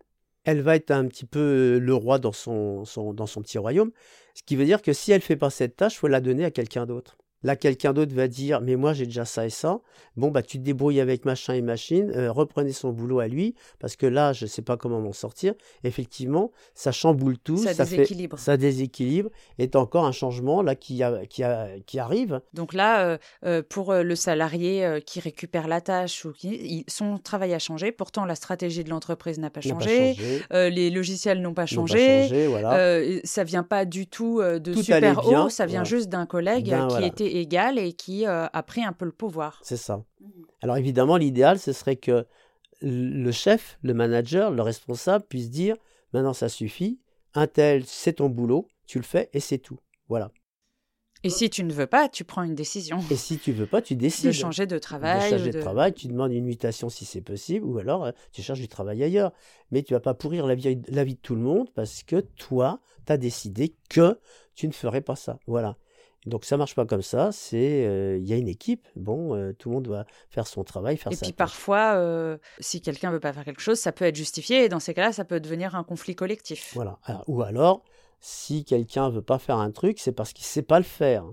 elle 0.43 0.61
va 0.61 0.75
être 0.75 0.91
un 0.91 1.07
petit 1.07 1.25
peu 1.25 1.79
le 1.79 1.93
roi 1.93 2.19
dans 2.19 2.31
son, 2.31 2.83
dans 3.13 3.25
son 3.25 3.41
petit 3.41 3.57
royaume. 3.57 3.91
Ce 4.35 4.43
qui 4.43 4.55
veut 4.55 4.65
dire 4.65 4.83
que 4.83 4.93
si 4.93 5.11
elle 5.11 5.21
fait 5.21 5.35
pas 5.35 5.49
cette 5.49 5.77
tâche, 5.77 5.95
il 5.95 5.97
faut 5.97 6.07
la 6.07 6.21
donner 6.21 6.45
à 6.45 6.51
quelqu'un 6.51 6.85
d'autre. 6.85 7.17
Là, 7.45 7.55
quelqu'un 7.55 7.93
d'autre 7.93 8.15
va 8.15 8.27
dire, 8.27 8.59
mais 8.59 8.75
moi 8.75 8.93
j'ai 8.93 9.05
déjà 9.05 9.23
ça 9.23 9.45
et 9.45 9.51
ça. 9.51 9.79
Bon, 10.17 10.31
bah 10.31 10.41
tu 10.41 10.57
te 10.57 10.63
débrouilles 10.63 10.99
avec 10.99 11.25
machin 11.25 11.53
et 11.53 11.61
machine, 11.61 12.11
euh, 12.15 12.31
reprenez 12.31 12.71
son 12.71 12.89
boulot 12.89 13.19
à 13.19 13.27
lui, 13.27 13.53
parce 13.77 13.95
que 13.95 14.07
là, 14.07 14.33
je 14.33 14.45
ne 14.45 14.49
sais 14.49 14.63
pas 14.63 14.77
comment 14.77 14.99
m'en 14.99 15.13
sortir. 15.13 15.53
Effectivement, 15.83 16.51
ça 16.73 16.91
chamboule 16.91 17.37
tout, 17.37 17.57
ça, 17.57 17.75
déséquilibre. 17.75 18.39
ça 18.39 18.57
déséquilibre, 18.57 19.29
est 19.59 19.75
encore 19.75 20.05
un 20.05 20.11
changement 20.11 20.63
là 20.63 20.73
qui, 20.73 21.03
qui, 21.29 21.43
qui 21.85 21.99
arrive. 21.99 22.41
Donc 22.55 22.73
là, 22.73 23.05
euh, 23.05 23.17
euh, 23.45 23.61
pour 23.61 23.93
le 23.93 24.15
salarié 24.15 24.99
qui 25.05 25.19
récupère 25.19 25.67
la 25.67 25.81
tâche 25.81 26.25
ou 26.25 26.31
qui, 26.31 26.83
son 26.87 27.19
travail 27.19 27.53
a 27.53 27.59
changé, 27.59 27.91
pourtant 27.91 28.25
la 28.25 28.33
stratégie 28.33 28.83
de 28.83 28.89
l'entreprise 28.89 29.37
n'a 29.37 29.51
pas, 29.51 29.61
changé, 29.61 30.15
les 30.51 30.89
logiciels 30.89 31.43
n'ont 31.43 31.53
pas 31.53 31.67
changé, 31.67 32.47
voilà. 32.47 32.97
ça 33.23 33.43
vient 33.43 33.61
pas 33.61 33.85
du 33.85 34.07
tout 34.07 34.41
de 34.41 34.73
super 34.73 35.27
haut, 35.27 35.49
ça 35.49 35.67
vient 35.67 35.83
juste 35.83 36.09
d'un 36.09 36.25
collègue 36.25 36.73
qui 36.89 37.03
était 37.03 37.34
égal 37.35 37.77
et 37.77 37.93
qui 37.93 38.25
euh, 38.25 38.47
a 38.51 38.63
pris 38.63 38.83
un 38.83 38.93
peu 38.93 39.05
le 39.05 39.11
pouvoir. 39.11 39.59
C'est 39.63 39.77
ça. 39.77 40.03
Mhm. 40.19 40.29
Alors 40.61 40.77
évidemment, 40.77 41.17
l'idéal, 41.17 41.59
ce 41.59 41.73
serait 41.73 41.95
que 41.95 42.25
le 42.81 43.31
chef, 43.31 43.77
le 43.81 43.93
manager, 43.93 44.51
le 44.51 44.61
responsable 44.61 45.25
puisse 45.27 45.49
dire, 45.49 45.75
maintenant 46.13 46.33
ça 46.33 46.49
suffit, 46.49 46.99
un 47.33 47.47
tel, 47.47 47.85
c'est 47.85 48.13
ton 48.13 48.29
boulot, 48.29 48.67
tu 48.85 48.97
le 48.97 49.03
fais 49.03 49.29
et 49.33 49.39
c'est 49.39 49.57
tout. 49.57 49.79
Voilà. 50.07 50.31
Et 51.25 51.29
si 51.29 51.49
tu 51.49 51.63
ne 51.63 51.73
veux 51.73 51.87
pas, 51.87 52.07
tu 52.07 52.23
prends 52.23 52.43
une 52.43 52.53
décision. 52.53 52.99
Et 53.09 53.15
si 53.15 53.39
tu 53.39 53.51
veux 53.51 53.65
pas, 53.65 53.81
tu 53.81 53.95
décides. 53.95 54.27
De 54.27 54.31
changer 54.31 54.67
de 54.67 54.77
travail. 54.77 55.31
De 55.31 55.37
changer 55.37 55.51
de... 55.51 55.59
travail, 55.59 55.91
tu 55.91 56.07
demandes 56.07 56.31
une 56.31 56.45
mutation 56.45 56.87
si 56.87 57.03
c'est 57.03 57.21
possible, 57.21 57.65
ou 57.65 57.79
alors 57.79 58.05
euh, 58.05 58.11
tu 58.31 58.43
cherches 58.43 58.59
du 58.59 58.67
travail 58.67 59.03
ailleurs. 59.03 59.31
Mais 59.71 59.81
tu 59.81 59.93
vas 59.93 59.99
pas 59.99 60.13
pourrir 60.13 60.45
la 60.45 60.53
vie, 60.53 60.79
la 60.87 61.03
vie 61.03 61.15
de 61.15 61.19
tout 61.19 61.33
le 61.33 61.41
monde 61.41 61.67
parce 61.73 62.03
que 62.03 62.17
toi, 62.17 62.79
tu 63.07 63.11
as 63.13 63.17
décidé 63.17 63.73
que 63.89 64.19
tu 64.53 64.67
ne 64.67 64.71
ferais 64.71 65.01
pas 65.01 65.15
ça. 65.15 65.39
Voilà. 65.47 65.77
Donc 66.25 66.45
ça 66.45 66.57
marche 66.57 66.75
pas 66.75 66.85
comme 66.85 67.01
ça. 67.01 67.31
C'est 67.31 67.85
euh, 67.85 68.17
il 68.17 68.27
y 68.27 68.33
a 68.33 68.37
une 68.37 68.47
équipe. 68.47 68.87
Bon, 68.95 69.35
euh, 69.35 69.53
tout 69.53 69.69
le 69.69 69.75
monde 69.75 69.83
doit 69.83 70.05
faire 70.29 70.47
son 70.47 70.63
travail, 70.63 70.97
faire 70.97 71.11
et 71.11 71.15
puis 71.15 71.33
parfois, 71.33 71.95
euh, 71.95 72.37
si 72.59 72.81
quelqu'un 72.81 73.11
veut 73.11 73.19
pas 73.19 73.33
faire 73.33 73.45
quelque 73.45 73.61
chose, 73.61 73.79
ça 73.79 73.91
peut 73.91 74.05
être 74.05 74.15
justifié. 74.15 74.65
Et 74.65 74.69
dans 74.69 74.79
ces 74.79 74.93
cas-là, 74.93 75.11
ça 75.11 75.25
peut 75.25 75.39
devenir 75.39 75.75
un 75.75 75.83
conflit 75.83 76.15
collectif. 76.15 76.71
Voilà. 76.73 76.99
ou 77.27 77.41
alors, 77.41 77.83
si 78.19 78.65
quelqu'un 78.65 79.09
veut 79.09 79.21
pas 79.21 79.37
faire 79.37 79.57
un 79.57 79.71
truc, 79.71 79.99
c'est 79.99 80.11
parce 80.11 80.33
qu'il 80.33 80.45
sait 80.45 80.63
pas 80.63 80.79
le 80.79 80.85
faire. 80.85 81.25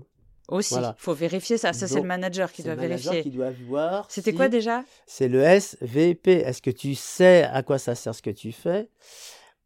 Aussi, 0.49 0.75
il 0.75 0.93
faut 0.97 1.13
vérifier 1.13 1.57
ça. 1.57 1.73
Ça, 1.73 1.87
c'est 1.87 2.01
le 2.01 2.07
manager 2.07 2.51
qui 2.51 2.63
doit 2.63 2.75
le 2.75 2.81
manager 2.81 3.13
vérifier. 3.13 3.31
qui 3.31 3.35
doit 3.35 3.51
voir. 3.67 4.05
C'était 4.09 4.33
quoi 4.33 4.49
déjà? 4.49 4.83
C'est 5.07 5.29
le 5.29 5.41
SVP. 5.41 6.31
Est-ce 6.33 6.61
que 6.61 6.69
tu 6.69 6.95
sais 6.95 7.43
à 7.43 7.63
quoi 7.63 7.79
ça 7.79 7.95
sert 7.95 8.13
ce 8.13 8.21
que 8.21 8.29
tu 8.29 8.51
fais? 8.51 8.89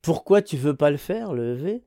Pourquoi 0.02 0.42
tu 0.42 0.56
veux 0.56 0.76
pas 0.76 0.92
le 0.92 0.98
faire, 0.98 1.34
le 1.34 1.54
V? 1.54 1.84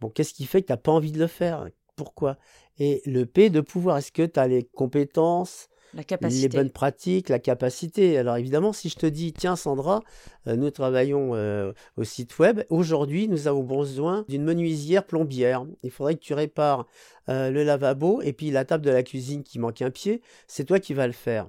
Bon, 0.00 0.08
qu'est-ce 0.10 0.34
qui 0.34 0.46
fait 0.46 0.62
que 0.62 0.66
tu 0.66 0.72
n'as 0.72 0.76
pas 0.76 0.92
envie 0.92 1.12
de 1.12 1.18
le 1.18 1.26
faire? 1.26 1.66
Pourquoi 2.04 2.38
Et 2.78 3.02
le 3.04 3.26
P 3.26 3.50
de 3.50 3.60
pouvoir. 3.60 3.98
Est-ce 3.98 4.10
que 4.10 4.24
tu 4.24 4.40
as 4.40 4.48
les 4.48 4.62
compétences 4.64 5.68
la 5.92 6.02
capacité. 6.02 6.48
les 6.48 6.56
bonnes 6.56 6.70
pratiques, 6.70 7.28
la 7.28 7.38
capacité? 7.38 8.16
Alors 8.16 8.36
évidemment, 8.36 8.72
si 8.72 8.88
je 8.88 8.96
te 8.96 9.04
dis, 9.04 9.34
tiens 9.34 9.54
Sandra, 9.54 10.00
euh, 10.46 10.56
nous 10.56 10.70
travaillons 10.70 11.34
euh, 11.34 11.72
au 11.98 12.04
site 12.04 12.38
web, 12.38 12.62
aujourd'hui 12.70 13.28
nous 13.28 13.48
avons 13.48 13.64
besoin 13.64 14.24
d'une 14.28 14.44
menuisière 14.44 15.04
plombière. 15.04 15.66
Il 15.82 15.90
faudrait 15.90 16.14
que 16.14 16.20
tu 16.20 16.32
répares 16.32 16.86
euh, 17.28 17.50
le 17.50 17.64
lavabo 17.64 18.22
et 18.22 18.32
puis 18.32 18.50
la 18.50 18.64
table 18.64 18.84
de 18.84 18.90
la 18.90 19.02
cuisine 19.02 19.42
qui 19.42 19.58
manque 19.58 19.82
un 19.82 19.90
pied, 19.90 20.22
c'est 20.46 20.64
toi 20.64 20.78
qui 20.78 20.94
vas 20.94 21.06
le 21.06 21.12
faire. 21.12 21.48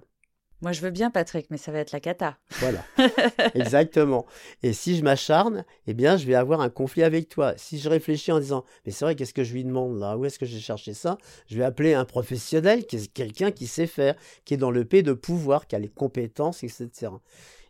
Moi, 0.61 0.73
je 0.73 0.81
veux 0.81 0.91
bien, 0.91 1.09
Patrick, 1.09 1.47
mais 1.49 1.57
ça 1.57 1.71
va 1.71 1.79
être 1.79 1.91
la 1.91 1.99
cata. 1.99 2.37
Voilà, 2.59 2.85
exactement. 3.55 4.27
Et 4.61 4.73
si 4.73 4.95
je 4.95 5.03
m'acharne, 5.03 5.65
eh 5.87 5.95
bien, 5.95 6.17
je 6.17 6.27
vais 6.27 6.35
avoir 6.35 6.61
un 6.61 6.69
conflit 6.69 7.01
avec 7.01 7.29
toi. 7.29 7.53
Si 7.57 7.79
je 7.79 7.89
réfléchis 7.89 8.31
en 8.31 8.39
disant, 8.39 8.63
mais 8.85 8.91
c'est 8.91 9.03
vrai, 9.03 9.15
qu'est-ce 9.15 9.33
que 9.33 9.43
je 9.43 9.53
lui 9.53 9.63
demande 9.63 9.97
là? 9.97 10.17
Où 10.17 10.25
est-ce 10.25 10.37
que 10.37 10.45
j'ai 10.45 10.59
cherché 10.59 10.93
ça? 10.93 11.17
Je 11.47 11.57
vais 11.57 11.63
appeler 11.63 11.95
un 11.95 12.05
professionnel, 12.05 12.85
quelqu'un 12.85 13.49
qui 13.49 13.65
sait 13.65 13.87
faire, 13.87 14.15
qui 14.45 14.53
est 14.53 14.57
dans 14.57 14.69
le 14.69 14.85
P 14.85 15.01
de 15.01 15.13
pouvoir, 15.13 15.65
qui 15.65 15.75
a 15.75 15.79
les 15.79 15.89
compétences, 15.89 16.63
etc. 16.63 17.11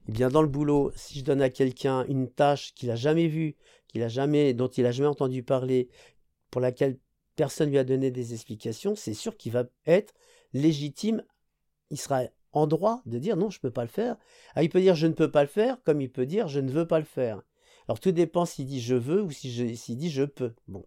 Eh 0.09 0.11
bien, 0.11 0.27
dans 0.27 0.41
le 0.41 0.49
boulot, 0.49 0.91
si 0.97 1.19
je 1.19 1.23
donne 1.23 1.41
à 1.41 1.49
quelqu'un 1.49 2.03
une 2.09 2.29
tâche 2.29 2.73
qu'il 2.73 2.89
n'a 2.89 2.97
jamais 2.97 3.27
vue, 3.27 3.55
qu'il 3.87 4.03
a 4.03 4.09
jamais, 4.09 4.53
dont 4.53 4.67
il 4.67 4.83
n'a 4.83 4.91
jamais 4.91 5.07
entendu 5.07 5.43
parler, 5.43 5.87
pour 6.49 6.59
laquelle 6.59 6.97
personne 7.37 7.69
lui 7.69 7.77
a 7.77 7.85
donné 7.85 8.11
des 8.11 8.33
explications, 8.33 8.97
c'est 8.97 9.13
sûr 9.13 9.37
qu'il 9.37 9.53
va 9.53 9.63
être 9.85 10.13
légitime. 10.51 11.23
Il 11.89 11.97
sera 11.97 12.23
en 12.53 12.67
droit 12.67 13.01
de 13.05 13.17
dire 13.19 13.37
non, 13.37 13.49
je 13.49 13.57
ne 13.57 13.61
peux 13.61 13.71
pas 13.71 13.83
le 13.83 13.89
faire. 13.89 14.17
Ah, 14.55 14.63
il 14.63 14.69
peut 14.69 14.81
dire 14.81 14.95
je 14.95 15.07
ne 15.07 15.13
peux 15.13 15.31
pas 15.31 15.41
le 15.41 15.47
faire, 15.47 15.81
comme 15.83 16.01
il 16.01 16.11
peut 16.11 16.25
dire 16.25 16.47
je 16.47 16.59
ne 16.59 16.71
veux 16.71 16.87
pas 16.87 16.99
le 16.99 17.05
faire. 17.05 17.41
Alors 17.87 17.99
tout 17.99 18.11
dépend 18.11 18.45
s'il 18.45 18.65
dit 18.65 18.81
je 18.81 18.95
veux 18.95 19.21
ou 19.21 19.31
s'il 19.31 19.77
si 19.77 19.95
dit 19.95 20.09
je 20.09 20.23
peux. 20.23 20.53
Bon, 20.67 20.85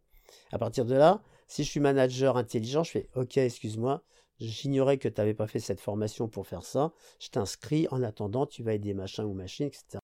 à 0.52 0.58
partir 0.58 0.84
de 0.84 0.94
là, 0.94 1.22
si 1.48 1.64
je 1.64 1.70
suis 1.70 1.80
manager 1.80 2.36
intelligent, 2.36 2.84
je 2.84 2.90
fais 2.92 3.08
ok, 3.14 3.36
excuse-moi, 3.38 4.02
j'ignorais 4.38 4.98
que 4.98 5.08
tu 5.08 5.20
n'avais 5.20 5.34
pas 5.34 5.46
fait 5.46 5.60
cette 5.60 5.80
formation 5.80 6.28
pour 6.28 6.46
faire 6.46 6.64
ça, 6.64 6.92
je 7.20 7.28
t'inscris, 7.28 7.86
en 7.90 8.02
attendant, 8.02 8.46
tu 8.46 8.62
vas 8.62 8.74
aider 8.74 8.94
machin 8.94 9.24
ou 9.24 9.34
machine, 9.34 9.66
etc. 9.66 9.98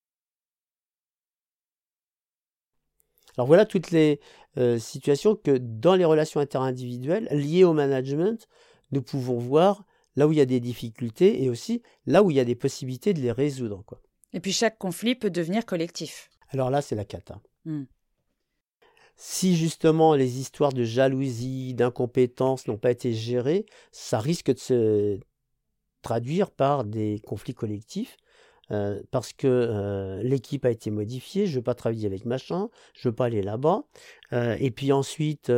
Alors 3.36 3.46
voilà 3.46 3.64
toutes 3.64 3.90
les 3.90 4.20
euh, 4.58 4.78
situations 4.78 5.36
que 5.36 5.56
dans 5.56 5.94
les 5.94 6.04
relations 6.04 6.40
interindividuelles 6.40 7.28
liées 7.30 7.64
au 7.64 7.72
management, 7.72 8.48
nous 8.90 9.02
pouvons 9.02 9.38
voir 9.38 9.84
là 10.16 10.26
où 10.26 10.32
il 10.32 10.38
y 10.38 10.40
a 10.40 10.46
des 10.46 10.60
difficultés 10.60 11.42
et 11.42 11.48
aussi 11.48 11.82
là 12.06 12.22
où 12.22 12.30
il 12.30 12.36
y 12.36 12.40
a 12.40 12.44
des 12.44 12.54
possibilités 12.54 13.14
de 13.14 13.20
les 13.20 13.32
résoudre. 13.32 13.82
Quoi. 13.84 14.00
Et 14.32 14.40
puis 14.40 14.52
chaque 14.52 14.78
conflit 14.78 15.14
peut 15.14 15.30
devenir 15.30 15.64
collectif. 15.66 16.30
Alors 16.48 16.70
là, 16.70 16.82
c'est 16.82 16.96
la 16.96 17.04
cata. 17.04 17.40
Hmm. 17.64 17.84
Si 19.16 19.56
justement 19.56 20.14
les 20.14 20.40
histoires 20.40 20.72
de 20.72 20.84
jalousie, 20.84 21.74
d'incompétence 21.74 22.66
n'ont 22.66 22.78
pas 22.78 22.90
été 22.90 23.12
gérées, 23.12 23.66
ça 23.92 24.18
risque 24.18 24.52
de 24.52 24.58
se 24.58 25.20
traduire 26.02 26.50
par 26.50 26.84
des 26.84 27.20
conflits 27.26 27.54
collectifs 27.54 28.16
euh, 28.72 29.00
parce 29.10 29.32
que 29.32 29.48
euh, 29.48 30.22
l'équipe 30.22 30.64
a 30.64 30.70
été 30.70 30.90
modifiée, 30.90 31.46
je 31.46 31.56
veux 31.56 31.62
pas 31.62 31.74
travailler 31.74 32.06
avec 32.06 32.24
machin, 32.24 32.68
je 32.94 33.08
veux 33.08 33.14
pas 33.14 33.26
aller 33.26 33.42
là-bas. 33.42 33.82
Euh, 34.32 34.56
et 34.60 34.70
puis 34.70 34.92
ensuite, 34.92 35.52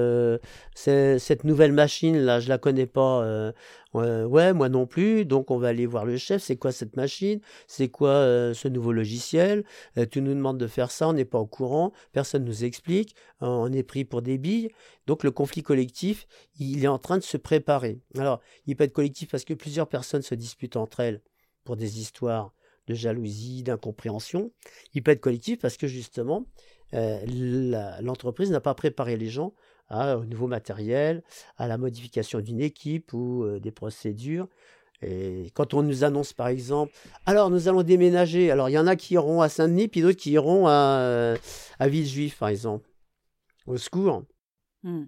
cette 0.74 1.44
nouvelle 1.44 1.72
machine 1.72 2.16
là, 2.16 2.40
je 2.40 2.48
la 2.48 2.58
connais 2.58 2.86
pas. 2.86 3.52
ouais, 3.94 4.52
moi 4.54 4.68
non 4.68 4.86
plus. 4.86 5.24
Donc 5.26 5.50
on 5.50 5.58
va 5.58 5.68
aller 5.68 5.86
voir 5.86 6.06
le 6.06 6.16
chef. 6.16 6.42
C'est 6.42 6.56
quoi 6.56 6.72
cette 6.72 6.96
machine? 6.96 7.40
C'est 7.66 7.88
quoi 7.88 8.14
ce 8.54 8.68
nouveau 8.68 8.92
logiciel? 8.92 9.64
Tu 10.10 10.22
nous 10.22 10.34
demandes 10.34 10.58
de 10.58 10.66
faire 10.66 10.90
ça, 10.90 11.08
on 11.08 11.12
n'est 11.12 11.24
pas 11.26 11.38
au 11.38 11.46
courant. 11.46 11.92
Personne 12.12 12.44
nous 12.44 12.64
explique. 12.64 13.14
on 13.40 13.72
est 13.72 13.82
pris 13.82 14.04
pour 14.04 14.22
des 14.22 14.38
billes. 14.38 14.70
Donc 15.06 15.24
le 15.24 15.30
conflit 15.30 15.62
collectif, 15.62 16.26
il 16.58 16.84
est 16.84 16.88
en 16.88 16.98
train 16.98 17.18
de 17.18 17.22
se 17.22 17.36
préparer. 17.36 18.00
Alors, 18.16 18.40
il 18.66 18.76
peut 18.76 18.84
être 18.84 18.92
collectif 18.92 19.30
parce 19.30 19.44
que 19.44 19.54
plusieurs 19.54 19.88
personnes 19.88 20.22
se 20.22 20.34
disputent 20.34 20.76
entre 20.76 21.00
elles 21.00 21.20
pour 21.64 21.76
des 21.76 22.00
histoires 22.00 22.52
de 22.88 22.94
jalousie, 22.94 23.62
d'incompréhension. 23.62 24.52
Il 24.94 25.02
peut 25.02 25.12
être 25.12 25.20
collectif 25.20 25.58
parce 25.58 25.76
que 25.76 25.86
justement, 25.86 26.46
euh, 26.94 27.98
l'entreprise 28.00 28.50
n'a 28.50 28.60
pas 28.60 28.74
préparé 28.74 29.16
les 29.16 29.28
gens 29.28 29.54
à, 29.88 30.18
au 30.18 30.24
nouveau 30.24 30.46
matériel, 30.46 31.22
à 31.56 31.66
la 31.66 31.78
modification 31.78 32.40
d'une 32.40 32.60
équipe 32.60 33.12
ou 33.12 33.44
euh, 33.44 33.60
des 33.60 33.70
procédures. 33.70 34.48
Et 35.02 35.50
quand 35.54 35.74
on 35.74 35.82
nous 35.82 36.04
annonce 36.04 36.32
par 36.32 36.48
exemple, 36.48 36.92
alors 37.26 37.50
nous 37.50 37.68
allons 37.68 37.82
déménager, 37.82 38.50
alors 38.50 38.68
il 38.68 38.72
y 38.72 38.78
en 38.78 38.86
a 38.86 38.94
qui 38.94 39.14
iront 39.14 39.40
à 39.40 39.48
Saint-Denis, 39.48 39.88
puis 39.88 40.00
d'autres 40.00 40.18
qui 40.18 40.32
iront 40.32 40.68
à, 40.68 40.98
euh, 41.00 41.36
à 41.78 41.88
Villejuif 41.88 42.38
par 42.38 42.48
exemple. 42.48 42.88
Au 43.66 43.76
secours. 43.76 44.24
Hmm. 44.82 45.04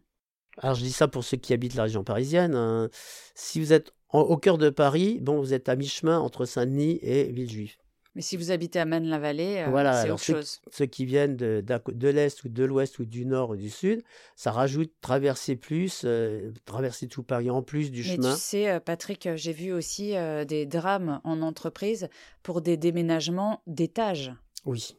Alors 0.58 0.74
je 0.74 0.82
dis 0.82 0.92
ça 0.92 1.08
pour 1.08 1.24
ceux 1.24 1.36
qui 1.36 1.52
habitent 1.52 1.74
la 1.74 1.84
région 1.84 2.04
parisienne. 2.04 2.54
Hein. 2.54 2.88
Si 3.34 3.60
vous 3.60 3.72
êtes 3.72 3.92
au 4.20 4.36
cœur 4.36 4.58
de 4.58 4.70
Paris, 4.70 5.18
bon, 5.20 5.38
vous 5.40 5.54
êtes 5.54 5.68
à 5.68 5.76
mi-chemin 5.76 6.18
entre 6.18 6.44
Saint-Denis 6.44 6.98
et 7.02 7.24
Villejuif. 7.24 7.78
Mais 8.14 8.22
si 8.22 8.36
vous 8.36 8.52
habitez 8.52 8.78
à 8.78 8.84
Maine-la-Vallée, 8.84 9.64
euh, 9.66 10.02
c'est 10.02 10.10
autre 10.10 10.22
ceux, 10.22 10.34
chose. 10.34 10.60
Ceux 10.70 10.86
qui 10.86 11.04
viennent 11.04 11.36
de, 11.36 11.64
de 11.66 12.08
l'Est 12.08 12.44
ou 12.44 12.48
de 12.48 12.64
l'Ouest 12.64 13.00
ou 13.00 13.04
du 13.04 13.26
Nord 13.26 13.50
ou 13.50 13.56
du 13.56 13.70
Sud, 13.70 14.02
ça 14.36 14.52
rajoute 14.52 14.92
traverser 15.00 15.56
plus, 15.56 16.02
euh, 16.04 16.52
traverser 16.64 17.08
tout 17.08 17.24
Paris 17.24 17.50
en 17.50 17.62
plus 17.62 17.90
du 17.90 18.04
chemin. 18.04 18.28
Mais 18.28 18.34
tu 18.34 18.40
sais, 18.40 18.70
euh, 18.70 18.78
Patrick, 18.78 19.28
j'ai 19.34 19.52
vu 19.52 19.72
aussi 19.72 20.14
des 20.46 20.66
drames 20.66 21.20
en 21.24 21.42
entreprise 21.42 22.08
pour 22.42 22.60
des 22.60 22.76
déménagements 22.76 23.62
d'étages. 23.66 24.32
Oui. 24.64 24.96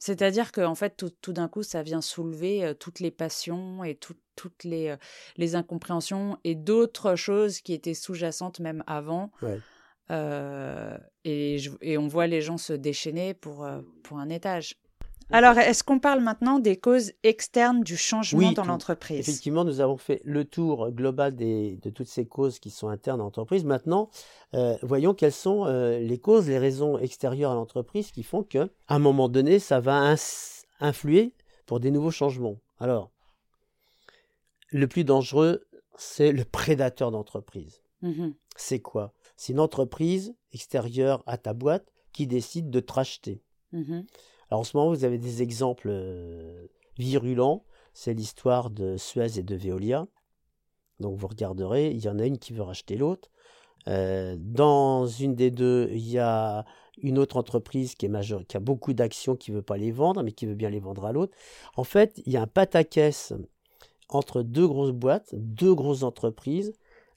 C'est-à-dire 0.00 0.50
qu'en 0.50 0.74
fait, 0.74 0.96
tout, 0.96 1.10
tout 1.20 1.32
d'un 1.32 1.46
coup, 1.46 1.62
ça 1.62 1.84
vient 1.84 2.00
soulever 2.00 2.74
toutes 2.80 2.98
les 2.98 3.12
passions 3.12 3.84
et 3.84 3.94
toutes 3.94 4.64
les, 4.64 4.96
les 5.36 5.54
incompréhensions 5.54 6.38
et 6.42 6.56
d'autres 6.56 7.14
choses 7.14 7.60
qui 7.60 7.72
étaient 7.72 7.94
sous-jacentes 7.94 8.58
même 8.58 8.82
avant. 8.88 9.30
et, 10.10 11.56
et, 11.82 11.98
on 11.98 12.08
voit 12.08 12.26
les 12.26 12.40
gens 12.40 12.58
se 12.58 12.72
déchaîner 12.72 13.34
pour, 13.34 13.68
pour 14.02 14.18
un 14.18 14.28
étage. 14.28 14.74
Alors, 15.32 15.58
est-ce 15.58 15.84
qu'on 15.84 15.98
parle 15.98 16.20
maintenant 16.20 16.58
des 16.58 16.76
causes 16.76 17.12
externes 17.22 17.82
du 17.82 17.96
changement 17.96 18.52
dans 18.52 18.64
l'entreprise? 18.64 19.20
Effectivement, 19.20 19.64
nous 19.64 19.80
avons 19.80 19.96
fait 19.96 20.20
le 20.24 20.44
tour 20.44 20.90
global 20.90 21.34
des, 21.36 21.76
de 21.82 21.90
toutes 21.90 22.08
ces 22.08 22.26
causes 22.26 22.58
qui 22.58 22.70
sont 22.70 22.88
internes 22.88 23.20
à 23.20 23.24
l'entreprise. 23.24 23.64
Maintenant, 23.64 24.10
euh, 24.54 24.76
voyons 24.82 25.14
quelles 25.14 25.32
sont 25.32 25.66
euh, 25.66 25.98
les 25.98 26.18
causes, 26.18 26.48
les 26.48 26.58
raisons 26.58 26.98
extérieures 26.98 27.52
à 27.52 27.54
l'entreprise 27.54 28.10
qui 28.10 28.22
font 28.22 28.42
qu'à 28.42 28.68
un 28.88 28.98
moment 28.98 29.28
donné, 29.28 29.58
ça 29.58 29.80
va 29.80 30.14
influer 30.80 31.34
pour 31.66 31.78
des 31.78 31.90
nouveaux 31.90 32.10
changements. 32.10 32.56
Alors, 32.78 33.10
le 34.70 34.86
plus 34.88 35.04
dangereux, 35.04 35.64
c'est 35.96 36.32
le 36.32 36.44
prédateur 36.44 37.10
d'entreprise. 37.10 37.82
Mmh 38.02 38.30
c'est 38.56 38.80
quoi? 38.80 39.14
C'est 39.36 39.54
une 39.54 39.60
entreprise 39.60 40.34
extérieure 40.52 41.22
à 41.26 41.38
ta 41.38 41.54
boîte 41.54 41.90
qui 42.12 42.26
décide 42.26 42.68
de 42.68 42.80
te 42.80 42.92
racheter. 42.92 43.42
Mmh 43.72 44.00
alors 44.50 44.60
en 44.60 44.64
ce 44.64 44.76
moment, 44.76 44.90
vous 44.90 45.04
avez 45.04 45.18
des 45.18 45.42
exemples 45.42 45.88
euh, 45.90 46.66
virulents. 46.98 47.64
C'est 47.92 48.14
l'histoire 48.14 48.70
de 48.70 48.96
Suez 48.96 49.38
et 49.38 49.42
de 49.42 49.54
Veolia. 49.54 50.06
Donc 50.98 51.16
vous 51.16 51.28
regarderez, 51.28 51.90
il 51.90 52.00
y 52.00 52.08
en 52.08 52.18
a 52.18 52.26
une 52.26 52.38
qui 52.38 52.52
veut 52.52 52.62
racheter 52.62 52.96
l'autre. 52.96 53.30
Euh, 53.88 54.36
dans 54.38 55.06
une 55.06 55.34
des 55.34 55.50
deux, 55.50 55.88
il 55.92 56.08
y 56.08 56.18
a 56.18 56.64
une 56.98 57.18
autre 57.18 57.36
entreprise 57.36 57.94
qui 57.94 58.06
a 58.06 58.60
beaucoup 58.60 58.92
d'actions, 58.92 59.36
qui 59.36 59.52
ne 59.52 59.56
veut 59.56 59.62
pas 59.62 59.78
les 59.78 59.92
vendre, 59.92 60.22
mais 60.22 60.32
qui 60.32 60.46
veut 60.46 60.54
bien 60.54 60.68
les 60.68 60.80
vendre 60.80 61.06
à 61.06 61.12
l'autre. 61.12 61.34
En 61.76 61.84
fait, 61.84 62.20
il 62.26 62.32
y 62.32 62.36
a 62.36 62.42
un 62.42 62.46
pataquès 62.46 63.32
entre 64.08 64.42
deux 64.42 64.66
grosses 64.66 64.92
boîtes, 64.92 65.30
deux 65.32 65.74
grosses 65.74 66.02
entreprises. 66.02 66.72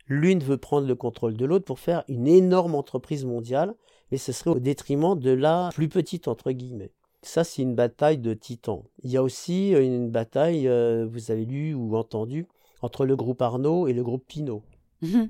L'une 0.07 0.39
veut 0.39 0.57
prendre 0.57 0.87
le 0.87 0.95
contrôle 0.95 1.35
de 1.35 1.45
l'autre 1.45 1.65
pour 1.65 1.79
faire 1.79 2.03
une 2.07 2.27
énorme 2.27 2.75
entreprise 2.75 3.25
mondiale, 3.25 3.75
mais 4.11 4.17
ce 4.17 4.31
serait 4.31 4.51
au 4.51 4.59
détriment 4.59 5.17
de 5.17 5.31
la 5.31 5.69
plus 5.73 5.89
petite, 5.89 6.27
entre 6.27 6.51
guillemets. 6.51 6.91
Ça, 7.23 7.45
c'est 7.45 7.61
une 7.61 7.73
bataille 7.73 8.17
de 8.17 8.33
titans. 8.33 8.83
Il 9.01 9.09
y 9.09 9.17
a 9.17 9.23
aussi 9.23 9.73
euh, 9.73 9.83
une 9.83 10.09
bataille, 10.09 10.67
euh, 10.67 11.07
vous 11.09 11.31
avez 11.31 11.45
lu 11.45 11.73
ou 11.73 11.95
entendu, 11.95 12.47
entre 12.81 13.05
le 13.05 13.15
groupe 13.15 13.41
Arnaud 13.41 13.87
et 13.87 13.93
le 13.93 14.03
groupe 14.03 14.25
Pinot. 14.27 14.61
Mhm. 15.01 15.29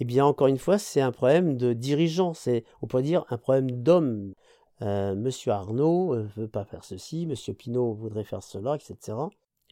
Eh 0.00 0.04
bien, 0.04 0.24
encore 0.24 0.48
une 0.48 0.58
fois, 0.58 0.78
c'est 0.78 1.00
un 1.00 1.12
problème 1.12 1.56
de 1.56 1.72
dirigeant. 1.72 2.34
C'est, 2.34 2.64
on 2.82 2.86
pourrait 2.86 3.04
dire, 3.04 3.24
un 3.30 3.38
problème 3.38 3.70
d'homme. 3.70 4.34
Euh, 4.82 5.14
Monsieur 5.14 5.52
Arnaud 5.52 6.16
ne 6.16 6.22
veut 6.36 6.48
pas 6.48 6.64
faire 6.64 6.84
ceci, 6.84 7.26
Monsieur 7.26 7.52
Pinot 7.52 7.92
voudrait 7.92 8.24
faire 8.24 8.42
cela, 8.42 8.76
etc. 8.76 9.18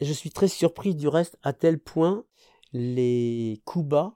Et 0.01 0.05
je 0.05 0.12
suis 0.12 0.31
très 0.31 0.49
surpris 0.49 0.94
du 0.94 1.09
reste 1.09 1.38
à 1.42 1.53
tel 1.53 1.79
point 1.79 2.25
les 2.75 3.62
coups 3.64 3.87
bas 3.87 4.14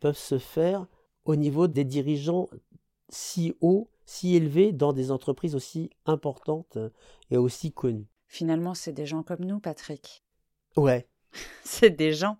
peuvent 0.00 0.18
se 0.18 0.38
faire 0.38 0.88
au 1.24 1.36
niveau 1.36 1.68
des 1.68 1.84
dirigeants 1.84 2.48
si 3.08 3.54
hauts 3.60 3.88
si 4.12 4.36
élevés 4.36 4.72
dans 4.72 4.92
des 4.92 5.10
entreprises 5.10 5.54
aussi 5.54 5.88
importantes 6.04 6.76
et 7.30 7.38
aussi 7.38 7.72
connues. 7.72 8.06
Finalement, 8.26 8.74
c'est 8.74 8.92
des 8.92 9.06
gens 9.06 9.22
comme 9.22 9.40
nous, 9.40 9.58
Patrick. 9.58 10.22
Ouais. 10.76 11.08
c'est 11.64 11.88
des 11.88 12.12
gens. 12.12 12.36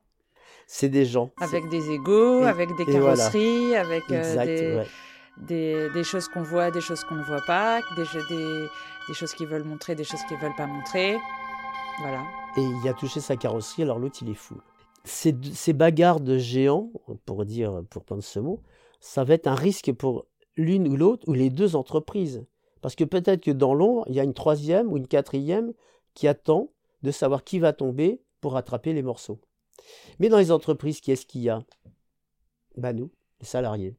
c'est 0.67 0.91
des 0.91 1.07
gens. 1.07 1.31
Avec 1.41 1.71
des 1.71 1.91
égaux, 1.91 2.43
avec 2.43 2.77
des 2.77 2.85
carrosseries, 2.85 3.75
avec 3.75 4.07
des, 5.49 5.89
des, 5.89 6.05
choses 6.05 6.29
qu'on 6.29 6.43
voit, 6.43 6.71
des 6.71 6.83
choses 6.83 7.05
qu'on 7.05 7.15
ne 7.15 7.25
voit 7.25 7.45
pas, 7.47 7.81
des, 7.97 8.05
des, 8.29 8.67
des 9.09 9.15
choses 9.15 9.33
qu'ils 9.33 9.47
veulent 9.47 9.65
montrer, 9.65 9.95
des 9.95 10.05
choses 10.05 10.21
qu'ils 10.29 10.37
ne 10.37 10.43
veulent 10.43 10.57
pas 10.57 10.67
montrer. 10.67 11.17
Voilà. 12.01 12.23
Et 12.59 12.61
il 12.61 12.87
a 12.87 12.93
touché 12.93 13.21
sa 13.21 13.37
carrosserie, 13.37 13.85
alors 13.85 13.99
l'autre, 13.99 14.19
il 14.21 14.29
est 14.29 14.35
fou. 14.35 14.57
Ces, 15.05 15.35
ces 15.55 15.73
bagarres 15.73 16.21
de 16.21 16.37
géants, 16.37 16.91
pour 17.25 17.47
dire, 17.47 17.83
pour 17.89 18.05
prendre 18.05 18.23
ce 18.23 18.41
mot, 18.41 18.61
ça 19.01 19.25
va 19.25 19.33
être 19.35 19.47
un 19.47 19.55
risque 19.55 19.91
pour 19.93 20.27
l'une 20.57 20.89
ou 20.89 20.97
l'autre, 20.97 21.29
ou 21.29 21.33
les 21.33 21.51
deux 21.51 21.77
entreprises. 21.77 22.45
Parce 22.81 22.97
que 22.97 23.05
peut-être 23.05 23.43
que 23.43 23.51
dans 23.51 23.75
l'ombre, 23.75 24.05
il 24.09 24.15
y 24.15 24.21
a 24.21 24.25
une 24.25 24.35
troisième 24.35 24.93
ou 24.93 24.97
une 24.97 25.07
quatrième 25.07 25.73
qui 26.15 26.29
attend 26.29 26.71
de 27.03 27.11
savoir 27.11 27.45
qui 27.45 27.59
va 27.59 27.73
tomber 27.73 28.21
pour 28.41 28.53
rattraper 28.53 28.93
les 28.93 29.03
morceaux. 29.03 29.41
Mais 30.19 30.29
dans 30.29 30.39
les 30.39 30.51
entreprises, 30.51 31.01
qui 31.01 31.13
est-ce 31.13 31.27
qu'il 31.27 31.43
y 31.43 31.49
a? 31.49 31.63
Ben 32.77 32.93
nous, 32.93 33.11
les 33.41 33.47
salariés. 33.47 33.97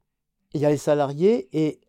Il 0.54 0.62
y 0.62 0.66
a 0.66 0.70
les 0.70 0.78
salariés 0.78 1.50
et 1.54 1.80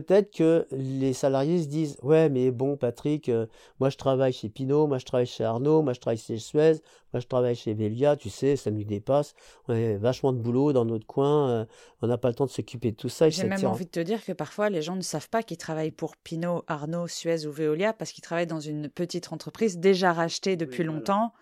peut-être 0.00 0.30
que 0.30 0.66
les 0.72 1.12
salariés 1.12 1.62
se 1.62 1.68
disent 1.68 1.96
ouais 2.02 2.28
mais 2.28 2.50
bon 2.50 2.76
Patrick 2.76 3.28
euh, 3.28 3.46
moi 3.80 3.88
je 3.88 3.96
travaille 3.96 4.32
chez 4.32 4.48
Pinot 4.48 4.86
moi 4.86 4.98
je 4.98 5.04
travaille 5.04 5.26
chez 5.26 5.44
Arnaud 5.44 5.82
moi 5.82 5.94
je 5.94 6.00
travaille 6.00 6.18
chez 6.18 6.38
Suez 6.38 6.74
moi 7.12 7.20
je 7.20 7.26
travaille 7.26 7.54
chez 7.54 7.72
Velia 7.72 8.16
tu 8.16 8.28
sais 8.28 8.56
ça 8.56 8.70
nous 8.70 8.84
dépasse. 8.84 9.34
On 9.68 9.74
a 9.74 9.96
vachement 9.96 10.32
de 10.32 10.38
boulot 10.38 10.72
dans 10.72 10.84
notre 10.84 11.06
coin 11.06 11.48
euh, 11.48 11.64
on 12.02 12.08
n'a 12.08 12.18
pas 12.18 12.28
le 12.28 12.34
temps 12.34 12.46
de 12.46 12.50
s'occuper 12.50 12.90
de 12.90 12.96
tout 12.96 13.08
ça 13.08 13.30
j'ai 13.30 13.44
même 13.44 13.64
envie 13.64 13.86
de 13.86 13.90
te 13.90 14.00
dire 14.00 14.24
que 14.24 14.32
parfois 14.32 14.68
les 14.68 14.82
gens 14.82 14.96
ne 14.96 15.02
savent 15.02 15.30
pas 15.30 15.42
qu'ils 15.42 15.56
travaillent 15.56 15.90
pour 15.90 16.16
Pinot 16.16 16.64
Arnaud 16.66 17.08
Suez 17.08 17.46
ou 17.46 17.52
Veolia 17.52 17.92
parce 17.92 18.12
qu'ils 18.12 18.22
travaillent 18.22 18.46
dans 18.46 18.60
une 18.60 18.88
petite 18.88 19.32
entreprise 19.32 19.78
déjà 19.78 20.12
rachetée 20.12 20.56
depuis 20.56 20.84
longtemps 20.84 21.32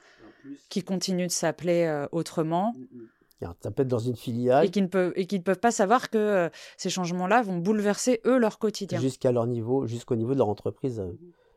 qui 0.69 0.83
continue 0.83 1.27
de 1.27 1.33
s'appeler 1.33 1.85
euh, 1.85 2.07
autrement. 2.13 2.75
Mm, 2.77 2.99
mm. 2.99 3.09
Ça 3.61 3.71
peut 3.71 3.83
être 3.83 3.89
dans 3.89 3.99
une 3.99 4.17
filiale. 4.17 4.67
Et 4.67 4.71
qui 4.71 4.83
ne 4.83 4.87
peuvent, 4.87 5.13
et 5.17 5.27
qui 5.27 5.39
ne 5.39 5.43
peuvent 5.43 5.59
pas 5.59 5.71
savoir 5.71 6.11
que 6.11 6.19
euh, 6.19 6.49
ces 6.77 6.91
changements-là 6.91 7.43
vont 7.43 7.59
bouleverser, 7.59 8.21
eux, 8.27 8.39
leur 8.39 8.59
quotidien. 8.59 9.01
Jusqu'à 9.01 9.33
leur 9.33 9.47
niveau, 9.47 9.87
jusqu'au 9.87 10.17
niveau 10.17 10.33
de 10.33 10.39
leur 10.39 10.49
entreprise. 10.49 11.03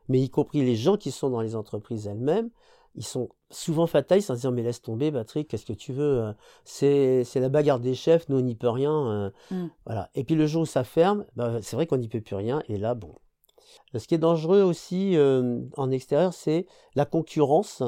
Mais 0.10 0.20
y 0.20 0.30
compris 0.30 0.64
les 0.64 0.76
gens 0.76 0.98
qui 0.98 1.12
sont 1.12 1.30
dans 1.30 1.42
les 1.42 1.56
entreprises 1.56 2.08
elles-mêmes, 2.08 2.50
ils 2.96 3.06
sont 3.06 3.30
souvent 3.52 3.86
fatalistes 3.86 4.32
en 4.32 4.34
se 4.34 4.40
disant 4.40 4.52
Mais 4.52 4.64
laisse 4.64 4.82
tomber, 4.82 5.12
Patrick, 5.12 5.48
qu'est-ce 5.48 5.66
que 5.66 5.74
tu 5.74 5.94
veux 5.94 6.24
euh, 6.24 6.34
c'est, 6.64 7.26
la 7.36 7.50
bagarre 7.50 7.80
des 7.80 7.94
chefs, 7.94 8.28
nous, 8.30 8.38
on 8.38 8.42
n'y 8.42 8.56
peut 8.56 8.70
rien. 8.70 9.08
Euh, 9.12 9.30
mm. 9.52 9.68
Voilà. 9.86 10.10
Et 10.16 10.24
puis 10.24 10.36
le 10.36 10.48
jour 10.48 10.64
où 10.64 10.66
ça 10.66 10.84
ferme, 10.84 11.26
bah, 11.36 11.60
c'est 11.62 11.76
vrai 11.76 11.88
qu'on 11.88 11.98
n'y 11.98 12.08
peut 12.08 12.22
plus 12.22 12.36
rien. 12.36 12.64
Et 12.68 12.78
là, 12.78 12.96
bon. 12.96 13.16
Ce 13.96 14.08
qui 14.08 14.16
est 14.16 14.20
dangereux 14.20 14.62
aussi 14.62 15.18
en 15.78 15.92
extérieur, 15.92 16.34
c'est 16.34 16.66
la 16.96 17.06
concurrence. 17.06 17.84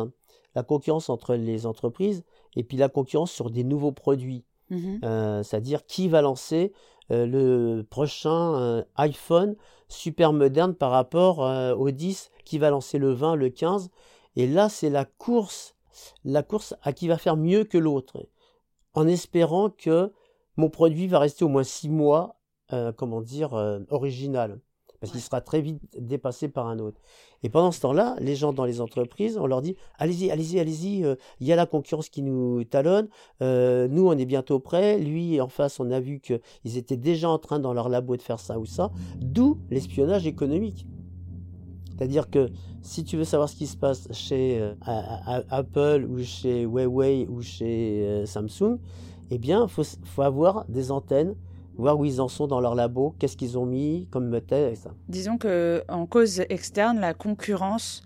La 0.55 0.63
concurrence 0.63 1.09
entre 1.09 1.35
les 1.35 1.65
entreprises 1.65 2.23
et 2.55 2.63
puis 2.63 2.77
la 2.77 2.89
concurrence 2.89 3.31
sur 3.31 3.49
des 3.49 3.63
nouveaux 3.63 3.91
produits. 3.91 4.43
Mmh 4.69 4.99
euh, 5.03 5.41
c'est-à-dire 5.41 5.85
qui 5.87 6.07
va 6.07 6.21
lancer 6.21 6.73
euh, 7.11 7.25
le 7.25 7.83
prochain 7.83 8.53
euh, 8.53 8.83
iPhone 8.97 9.55
super 9.87 10.31
moderne 10.31 10.75
par 10.75 10.91
rapport 10.91 11.39
au 11.39 11.89
10, 11.89 12.29
qui 12.45 12.59
va 12.59 12.69
lancer 12.69 12.99
le 12.99 13.11
20, 13.11 13.35
le 13.35 13.49
15. 13.49 13.89
Et 14.35 14.45
là, 14.45 14.69
c'est 14.69 14.91
la 14.91 15.05
course, 15.05 15.73
la 16.23 16.43
course 16.43 16.75
à 16.83 16.93
qui 16.93 17.07
va 17.07 17.17
faire 17.17 17.35
mieux 17.35 17.63
que 17.63 17.79
l'autre, 17.79 18.27
en 18.93 19.07
espérant 19.07 19.71
que 19.71 20.13
mon 20.57 20.69
produit 20.69 21.07
va 21.07 21.17
rester 21.17 21.43
au 21.43 21.47
moins 21.47 21.63
6 21.63 21.89
mois, 21.89 22.39
comment 22.97 23.21
dire, 23.21 23.53
original 23.89 24.59
parce 24.99 25.11
qu'il 25.11 25.21
sera 25.21 25.41
très 25.41 25.61
vite 25.61 25.81
dépassé 25.97 26.49
par 26.49 26.67
un 26.67 26.79
autre. 26.79 26.99
Et 27.43 27.49
pendant 27.49 27.71
ce 27.71 27.79
temps-là, 27.81 28.15
les 28.19 28.35
gens 28.35 28.53
dans 28.53 28.65
les 28.65 28.81
entreprises, 28.81 29.37
on 29.37 29.47
leur 29.47 29.61
dit 29.61 29.75
allez-y, 29.97 30.29
allez-y, 30.31 30.59
allez-y, 30.59 31.05
euh, 31.05 31.15
il 31.39 31.47
y 31.47 31.53
a 31.53 31.55
la 31.55 31.65
concurrence 31.65 32.09
qui 32.09 32.21
nous 32.21 32.63
talonne, 32.63 33.07
euh, 33.41 33.87
nous 33.87 34.07
on 34.07 34.17
est 34.17 34.25
bientôt 34.25 34.59
prêts, 34.59 34.99
lui 34.99 35.39
en 35.39 35.47
face 35.47 35.79
on 35.79 35.89
a 35.91 35.99
vu 35.99 36.19
qu'ils 36.19 36.77
étaient 36.77 36.97
déjà 36.97 37.29
en 37.29 37.39
train 37.39 37.59
dans 37.59 37.73
leur 37.73 37.89
labo 37.89 38.17
de 38.17 38.21
faire 38.21 38.39
ça 38.39 38.59
ou 38.59 38.65
ça, 38.65 38.91
d'où 39.19 39.57
l'espionnage 39.69 40.27
économique. 40.27 40.85
C'est-à-dire 41.97 42.29
que 42.29 42.49
si 42.81 43.03
tu 43.03 43.17
veux 43.17 43.25
savoir 43.25 43.49
ce 43.49 43.55
qui 43.55 43.67
se 43.67 43.75
passe 43.75 44.07
chez 44.11 44.59
euh, 44.59 44.73
Apple 45.49 46.07
ou 46.09 46.23
chez 46.23 46.61
Huawei 46.61 47.27
ou 47.29 47.41
chez 47.41 48.23
Samsung, 48.25 48.79
eh 49.31 49.37
bien, 49.37 49.63
il 49.63 49.69
faut, 49.69 49.83
faut 49.83 50.21
avoir 50.21 50.65
des 50.69 50.91
antennes 50.91 51.35
voir 51.79 51.99
où 51.99 52.05
ils 52.05 52.21
en 52.21 52.27
sont 52.27 52.47
dans 52.47 52.59
leur 52.59 52.75
labo, 52.75 53.15
qu'est-ce 53.19 53.37
qu'ils 53.37 53.57
ont 53.57 53.65
mis 53.65 54.07
comme 54.11 54.39
ça. 54.75 54.91
Disons 55.07 55.37
que 55.37 55.83
en 55.87 56.05
cause 56.05 56.41
externe, 56.49 56.99
la 56.99 57.13
concurrence, 57.13 58.03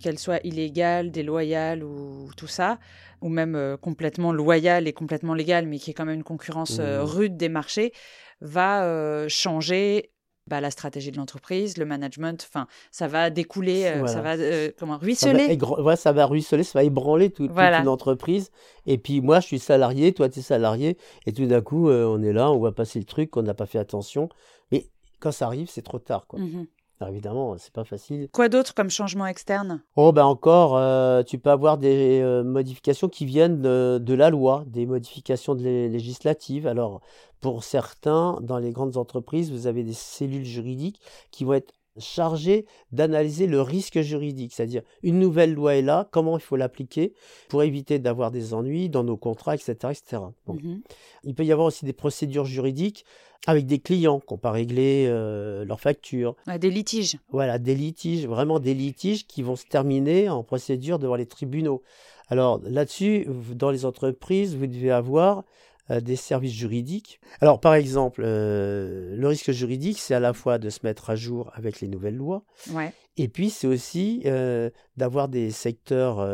qu'elle 0.00 0.18
soit 0.18 0.40
illégale, 0.44 1.10
déloyale 1.10 1.82
ou 1.82 2.30
tout 2.36 2.46
ça, 2.46 2.78
ou 3.22 3.28
même 3.28 3.54
euh, 3.54 3.76
complètement 3.76 4.32
loyale 4.32 4.86
et 4.86 4.92
complètement 4.92 5.34
légale, 5.34 5.66
mais 5.66 5.78
qui 5.78 5.90
est 5.90 5.94
quand 5.94 6.04
même 6.04 6.16
une 6.16 6.24
concurrence 6.24 6.78
euh, 6.80 7.02
mmh. 7.02 7.04
rude 7.04 7.36
des 7.36 7.48
marchés, 7.48 7.92
va 8.40 8.84
euh, 8.84 9.26
changer 9.28 10.10
bah, 10.46 10.60
la 10.60 10.70
stratégie 10.70 11.10
de 11.10 11.16
l'entreprise, 11.16 11.76
le 11.76 11.84
management, 11.84 12.46
enfin, 12.48 12.66
ça 12.90 13.08
va 13.08 13.30
découler, 13.30 13.86
euh, 13.86 14.06
ça 14.06 14.20
va 14.20 14.36
euh, 14.36 14.70
comment 14.78 14.96
ruisseler. 14.96 15.58
Ça 15.58 15.82
va, 15.82 15.96
ça 15.96 16.12
va 16.12 16.26
ruisseler, 16.26 16.62
ça 16.62 16.78
va 16.78 16.84
ébranler 16.84 17.30
toute, 17.30 17.50
une 17.50 17.88
entreprise. 17.88 18.50
Et 18.86 18.98
puis 18.98 19.20
moi, 19.20 19.40
je 19.40 19.46
suis 19.46 19.58
salarié, 19.58 20.12
toi, 20.12 20.28
tu 20.28 20.38
es 20.38 20.42
salarié, 20.42 20.96
et 21.26 21.32
tout 21.32 21.46
d'un 21.46 21.60
coup, 21.60 21.88
euh, 21.88 22.04
on 22.06 22.22
est 22.22 22.32
là, 22.32 22.50
on 22.50 22.58
voit 22.58 22.74
passer 22.74 22.98
le 22.98 23.04
truc, 23.04 23.36
on 23.36 23.42
n'a 23.42 23.54
pas 23.54 23.66
fait 23.66 23.78
attention. 23.78 24.28
Mais 24.70 24.86
quand 25.18 25.32
ça 25.32 25.46
arrive, 25.46 25.68
c'est 25.68 25.82
trop 25.82 25.98
tard, 25.98 26.26
quoi. 26.26 26.38
Mmh 26.38 26.66
alors 27.00 27.12
évidemment, 27.12 27.56
c'est 27.58 27.72
pas 27.72 27.84
facile. 27.84 28.28
Quoi 28.32 28.48
d'autre 28.48 28.74
comme 28.74 28.88
changement 28.88 29.26
externe? 29.26 29.82
Oh 29.96 30.12
ben 30.12 30.24
encore, 30.24 30.76
euh, 30.76 31.22
tu 31.22 31.38
peux 31.38 31.50
avoir 31.50 31.76
des 31.76 32.20
euh, 32.22 32.42
modifications 32.42 33.08
qui 33.08 33.26
viennent 33.26 33.60
de, 33.60 34.14
la 34.14 34.30
loi, 34.30 34.64
des 34.66 34.86
modifications 34.86 35.52
législatives. 35.54 36.66
Alors 36.66 37.00
pour 37.40 37.64
certains, 37.64 38.38
dans 38.40 38.58
les 38.58 38.72
grandes 38.72 38.96
entreprises, 38.96 39.52
vous 39.52 39.66
avez 39.66 39.82
des 39.82 39.92
cellules 39.92 40.46
juridiques 40.46 41.00
qui 41.30 41.44
vont 41.44 41.54
être 41.54 41.74
chargées 41.98 42.66
d'analyser 42.92 43.46
le 43.46 43.60
risque 43.62 44.00
juridique, 44.00 44.52
c'est-à-dire 44.52 44.82
une 45.02 45.18
nouvelle 45.18 45.54
loi 45.54 45.76
est 45.76 45.82
là, 45.82 46.08
comment 46.10 46.36
il 46.36 46.42
faut 46.42 46.56
l'appliquer 46.56 47.14
pour 47.48 47.62
éviter 47.62 47.98
d'avoir 47.98 48.30
des 48.30 48.54
ennuis 48.54 48.88
dans 48.88 49.04
nos 49.04 49.16
contrats, 49.16 49.54
etc. 49.54 49.74
etc. 49.90 50.22
Mmh 50.46 50.76
il 51.24 51.34
peut 51.34 51.44
y 51.44 51.50
avoir 51.50 51.66
aussi 51.66 51.84
des 51.84 51.92
procédures 51.92 52.44
juridiques 52.44 53.04
avec 53.46 53.66
des 53.66 53.78
clients 53.78 54.20
qui 54.20 54.32
n'ont 54.34 54.38
pas 54.38 54.50
réglé 54.50 55.06
euh, 55.08 55.64
leurs 55.64 55.80
factures. 55.80 56.36
des 56.58 56.70
litiges. 56.70 57.18
Voilà, 57.30 57.58
des 57.58 57.74
litiges, 57.74 58.26
vraiment 58.26 58.58
des 58.58 58.74
litiges 58.74 59.26
qui 59.26 59.42
vont 59.42 59.56
se 59.56 59.66
terminer 59.66 60.28
en 60.28 60.42
procédure 60.42 60.98
devant 60.98 61.16
les 61.16 61.26
tribunaux. 61.26 61.82
Alors 62.28 62.60
là-dessus, 62.64 63.26
dans 63.54 63.70
les 63.70 63.84
entreprises, 63.84 64.56
vous 64.56 64.66
devez 64.66 64.90
avoir 64.90 65.44
des 65.88 66.16
services 66.16 66.54
juridiques. 66.54 67.20
Alors 67.40 67.60
par 67.60 67.74
exemple, 67.74 68.22
euh, 68.24 69.14
le 69.16 69.28
risque 69.28 69.52
juridique, 69.52 69.98
c'est 69.98 70.14
à 70.14 70.20
la 70.20 70.32
fois 70.32 70.58
de 70.58 70.70
se 70.70 70.80
mettre 70.82 71.10
à 71.10 71.16
jour 71.16 71.50
avec 71.54 71.80
les 71.80 71.88
nouvelles 71.88 72.16
lois, 72.16 72.44
ouais. 72.72 72.92
et 73.16 73.28
puis 73.28 73.50
c'est 73.50 73.66
aussi 73.66 74.22
euh, 74.26 74.70
d'avoir 74.96 75.28
des 75.28 75.50
secteurs 75.50 76.26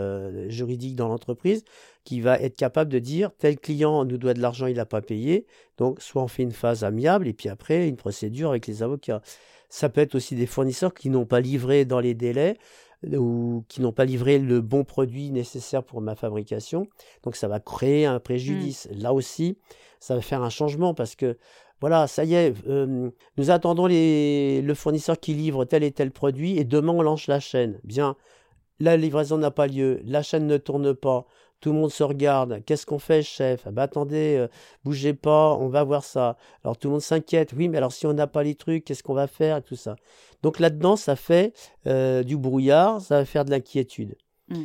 juridiques 0.49 0.97
dans 0.97 1.09
l'entreprise 1.09 1.65
qui 2.05 2.21
va 2.21 2.38
être 2.38 2.57
capable 2.57 2.91
de 2.91 2.99
dire 2.99 3.31
tel 3.38 3.59
client 3.59 4.05
nous 4.05 4.19
doit 4.19 4.35
de 4.35 4.41
l'argent, 4.41 4.67
il 4.67 4.77
n'a 4.77 4.87
pas 4.87 5.03
payé, 5.03 5.47
donc 5.79 6.01
soit 6.01 6.23
on 6.23 6.29
fait 6.29 6.43
une 6.43 6.53
phase 6.53 6.85
amiable 6.85 7.29
et 7.29 7.33
puis 7.33 7.49
après 7.49 7.88
une 7.88 7.97
procédure 7.97 8.51
avec 8.51 8.67
les 8.67 8.83
avocats. 8.83 9.23
Ça 9.69 9.88
peut 9.88 10.01
être 10.01 10.15
aussi 10.15 10.35
des 10.35 10.47
fournisseurs 10.47 10.93
qui 10.93 11.09
n'ont 11.09 11.25
pas 11.25 11.41
livré 11.41 11.85
dans 11.85 12.01
les 12.01 12.15
délais, 12.15 12.59
ou 13.17 13.65
qui 13.69 13.81
n'ont 13.81 13.93
pas 13.93 14.05
livré 14.05 14.38
le 14.38 14.61
bon 14.61 14.85
produit 14.85 15.31
nécessaire 15.31 15.83
pour 15.83 16.01
ma 16.01 16.15
fabrication. 16.15 16.87
Donc 17.23 17.37
ça 17.37 17.49
va 17.49 17.61
créer 17.61 18.07
un 18.07 18.21
préjudice. 18.21 18.88
Mmh. 18.91 18.99
Là 19.03 19.12
aussi, 19.12 19.59
ça 20.01 20.15
va 20.15 20.21
faire 20.21 20.43
un 20.43 20.51
changement 20.51 20.95
parce 20.95 21.15
que 21.17 21.38
voilà, 21.81 22.07
ça 22.07 22.25
y 22.25 22.35
est, 22.35 22.55
euh, 22.69 23.11
nous 23.37 23.51
attendons 23.51 23.87
les, 23.87 24.62
le 24.62 24.75
fournisseur 24.75 25.19
qui 25.19 25.35
livre 25.35 25.65
tel 25.65 25.83
et 25.83 25.91
tel 25.91 26.12
produit 26.12 26.57
et 26.57 26.65
demain 26.65 26.93
on 26.93 27.03
lance 27.03 27.27
la 27.27 27.41
chaîne. 27.41 27.81
Bien, 27.83 28.15
la 28.79 28.97
livraison 28.97 29.37
n'a 29.37 29.51
pas 29.51 29.67
lieu, 29.67 30.01
la 30.05 30.23
chaîne 30.23 30.47
ne 30.47 30.59
tourne 30.59 30.95
pas, 30.95 31.27
tout 31.62 31.72
le 31.72 31.79
monde 31.79 31.92
se 31.92 32.03
regarde. 32.03 32.62
Qu'est-ce 32.66 32.85
qu'on 32.85 32.98
fait, 32.98 33.22
chef? 33.22 33.62
Ah 33.66 33.70
bah 33.70 33.83
attendez, 33.83 34.37
euh, 34.37 34.48
bougez 34.85 35.14
pas, 35.14 35.55
on 35.55 35.68
va 35.68 35.85
voir 35.85 36.05
ça. 36.05 36.37
Alors 36.64 36.77
tout 36.77 36.88
le 36.88 36.92
monde 36.92 37.01
s'inquiète. 37.01 37.55
Oui, 37.57 37.68
mais 37.68 37.79
alors 37.79 37.92
si 37.92 38.05
on 38.05 38.12
n'a 38.12 38.27
pas 38.27 38.42
les 38.42 38.57
trucs, 38.57 38.85
qu'est-ce 38.85 39.05
qu'on 39.05 39.14
va 39.14 39.29
faire 39.29 39.59
et 39.59 39.62
tout 39.62 39.77
ça? 39.77 39.94
Donc 40.42 40.59
là-dedans, 40.59 40.96
ça 40.96 41.14
fait 41.14 41.55
euh, 41.87 42.25
du 42.25 42.37
brouillard, 42.37 43.01
ça 43.01 43.18
va 43.18 43.25
faire 43.25 43.44
de 43.44 43.51
l'inquiétude. 43.53 44.16
Hmm. 44.48 44.64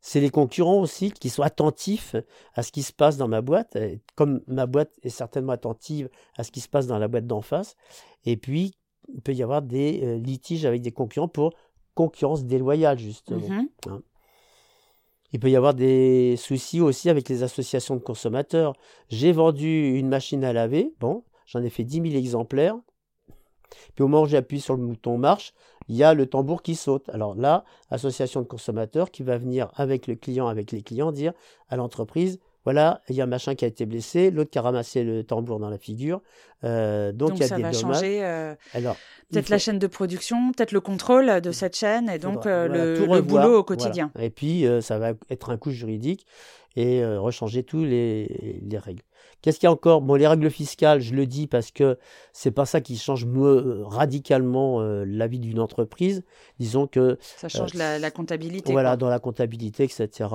C'est 0.00 0.20
les 0.20 0.30
concurrents 0.30 0.80
aussi 0.80 1.12
qui 1.12 1.28
sont 1.28 1.42
attentifs 1.42 2.16
à 2.54 2.62
ce 2.62 2.72
qui 2.72 2.82
se 2.82 2.92
passe 2.94 3.18
dans 3.18 3.28
ma 3.28 3.42
boîte, 3.42 3.76
comme 4.14 4.40
ma 4.46 4.64
boîte 4.64 4.98
est 5.02 5.10
certainement 5.10 5.52
attentive 5.52 6.08
à 6.38 6.42
ce 6.42 6.50
qui 6.50 6.60
se 6.60 6.70
passe 6.70 6.86
dans 6.86 6.98
la 6.98 7.06
boîte 7.06 7.26
d'en 7.26 7.42
face. 7.42 7.76
Et 8.24 8.38
puis, 8.38 8.72
il 9.12 9.20
peut 9.20 9.34
y 9.34 9.42
avoir 9.42 9.60
des 9.60 10.00
euh, 10.02 10.16
litiges 10.16 10.64
avec 10.64 10.80
des 10.80 10.92
concurrents 10.92 11.28
pour 11.28 11.52
concurrence 11.94 12.44
déloyale, 12.44 12.98
justement. 12.98 13.46
Hein. 13.50 14.00
Il 15.32 15.40
peut 15.40 15.50
y 15.50 15.56
avoir 15.56 15.74
des 15.74 16.36
soucis 16.36 16.80
aussi 16.80 17.08
avec 17.08 17.28
les 17.28 17.42
associations 17.42 17.94
de 17.94 18.00
consommateurs. 18.00 18.72
J'ai 19.08 19.32
vendu 19.32 19.96
une 19.96 20.08
machine 20.08 20.44
à 20.44 20.52
laver, 20.52 20.92
bon, 20.98 21.24
j'en 21.46 21.62
ai 21.62 21.70
fait 21.70 21.84
10 21.84 22.10
000 22.10 22.16
exemplaires. 22.16 22.76
Puis 23.94 24.02
au 24.02 24.08
moment 24.08 24.24
où 24.24 24.26
j'appuie 24.26 24.60
sur 24.60 24.76
le 24.76 24.84
bouton 24.84 25.18
marche, 25.18 25.52
il 25.88 25.96
y 25.96 26.02
a 26.02 26.14
le 26.14 26.26
tambour 26.26 26.62
qui 26.62 26.74
saute. 26.74 27.08
Alors 27.10 27.34
là, 27.34 27.64
association 27.90 28.42
de 28.42 28.46
consommateurs 28.46 29.10
qui 29.10 29.22
va 29.22 29.38
venir 29.38 29.70
avec 29.74 30.06
le 30.06 30.16
client, 30.16 30.48
avec 30.48 30.72
les 30.72 30.82
clients, 30.82 31.12
dire 31.12 31.32
à 31.68 31.76
l'entreprise, 31.76 32.40
voilà, 32.64 33.00
il 33.08 33.16
y 33.16 33.20
a 33.20 33.24
un 33.24 33.26
machin 33.26 33.54
qui 33.54 33.64
a 33.64 33.68
été 33.68 33.86
blessé, 33.86 34.30
l'autre 34.30 34.50
qui 34.50 34.58
a 34.58 34.62
ramassé 34.62 35.02
le 35.04 35.24
tambour 35.24 35.58
dans 35.58 35.70
la 35.70 35.78
figure. 35.78 36.20
Euh, 36.64 37.12
donc, 37.12 37.32
il 37.36 37.40
y 37.40 37.44
a 37.44 37.46
ça 37.48 37.56
des 37.56 37.62
va 37.62 37.70
dommages. 37.70 37.94
changer 37.96 38.24
euh, 38.24 38.54
Alors, 38.74 38.96
peut-être 39.30 39.46
faut- 39.46 39.52
la 39.52 39.58
chaîne 39.58 39.78
de 39.78 39.86
production, 39.86 40.52
peut-être 40.52 40.72
le 40.72 40.80
contrôle 40.80 41.40
de 41.40 41.52
cette 41.52 41.76
chaîne 41.76 42.10
et 42.10 42.18
donc 42.18 42.44
euh, 42.46 42.66
voilà, 42.68 42.84
le, 42.84 42.94
tout 42.96 43.04
le 43.06 43.10
revoir, 43.12 43.22
boulot 43.22 43.42
au 43.44 43.50
voilà. 43.50 43.62
quotidien. 43.64 44.12
Et 44.18 44.30
puis, 44.30 44.66
ça 44.82 44.98
va 44.98 45.12
être 45.30 45.50
un 45.50 45.56
coup 45.56 45.70
juridique 45.70 46.26
et 46.76 47.04
rechanger 47.04 47.62
tous 47.64 47.84
les, 47.84 48.60
les 48.62 48.78
règles. 48.78 49.02
Qu'est-ce 49.42 49.58
qu'il 49.58 49.66
y 49.66 49.68
a 49.68 49.72
encore? 49.72 50.02
Bon, 50.02 50.16
les 50.16 50.26
règles 50.26 50.50
fiscales, 50.50 51.00
je 51.00 51.14
le 51.14 51.24
dis 51.26 51.46
parce 51.46 51.70
que 51.70 51.98
c'est 52.34 52.50
pas 52.50 52.66
ça 52.66 52.82
qui 52.82 52.98
change 52.98 53.24
radicalement 53.90 54.80
euh, 54.80 55.04
la 55.06 55.26
vie 55.26 55.38
d'une 55.38 55.60
entreprise. 55.60 56.22
Disons 56.58 56.86
que 56.86 57.18
Ça 57.20 57.48
change 57.48 57.74
la, 57.74 57.98
la 57.98 58.10
comptabilité. 58.10 58.72
voilà, 58.72 58.90
quoi. 58.90 58.96
dans 58.98 59.08
la 59.08 59.18
comptabilité, 59.18 59.84
etc. 59.84 60.28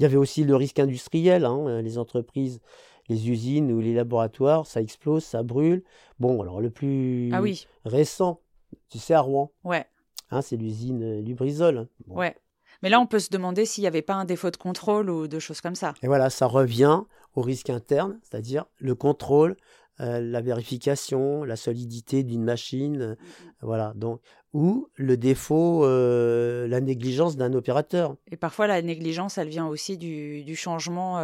Il 0.00 0.02
y 0.04 0.06
avait 0.06 0.16
aussi 0.16 0.44
le 0.44 0.56
risque 0.56 0.78
industriel, 0.78 1.44
hein, 1.44 1.82
les 1.82 1.98
entreprises, 1.98 2.62
les 3.10 3.28
usines 3.28 3.70
ou 3.70 3.80
les 3.80 3.92
laboratoires, 3.92 4.66
ça 4.66 4.80
explose, 4.80 5.22
ça 5.22 5.42
brûle. 5.42 5.82
Bon, 6.18 6.40
alors 6.40 6.62
le 6.62 6.70
plus 6.70 7.28
Ah 7.34 7.42
oui, 7.42 7.66
récent, 7.84 8.40
tu 8.88 8.98
sais, 8.98 9.12
à 9.12 9.20
Rouen, 9.20 9.52
ouais, 9.62 9.84
hein, 10.30 10.40
c'est 10.40 10.56
l'usine 10.56 11.02
euh, 11.02 11.76
hein. 11.76 11.86
Bon. 12.06 12.16
ouais. 12.16 12.34
Mais 12.82 12.88
là, 12.88 12.98
on 12.98 13.06
peut 13.06 13.18
se 13.18 13.28
demander 13.28 13.66
s'il 13.66 13.82
n'y 13.82 13.88
avait 13.88 14.00
pas 14.00 14.14
un 14.14 14.24
défaut 14.24 14.50
de 14.50 14.56
contrôle 14.56 15.10
ou 15.10 15.28
de 15.28 15.38
choses 15.38 15.60
comme 15.60 15.74
ça. 15.74 15.92
Et 16.02 16.06
voilà, 16.06 16.30
ça 16.30 16.46
revient 16.46 17.02
au 17.34 17.42
risque 17.42 17.68
interne, 17.68 18.18
c'est-à-dire 18.22 18.64
le 18.78 18.94
contrôle, 18.94 19.54
euh, 20.00 20.20
la 20.20 20.40
vérification, 20.40 21.44
la 21.44 21.56
solidité 21.56 22.24
d'une 22.24 22.42
machine, 22.42 23.00
euh, 23.02 23.14
voilà. 23.60 23.92
Donc, 23.94 24.20
ou 24.52 24.88
le 24.96 25.16
défaut, 25.16 25.84
euh, 25.84 26.66
la 26.66 26.80
négligence 26.80 27.36
d'un 27.36 27.52
opérateur. 27.52 28.16
Et 28.30 28.36
parfois, 28.36 28.66
la 28.66 28.82
négligence, 28.82 29.38
elle 29.38 29.48
vient 29.48 29.66
aussi 29.68 29.98
du, 29.98 30.42
du 30.42 30.56
changement. 30.56 31.18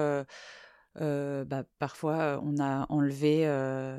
euh, 1.01 1.45
bah, 1.45 1.65
parfois, 1.79 2.41
on 2.45 2.59
a 2.61 2.87
enlevé, 2.89 3.47
euh, 3.47 3.99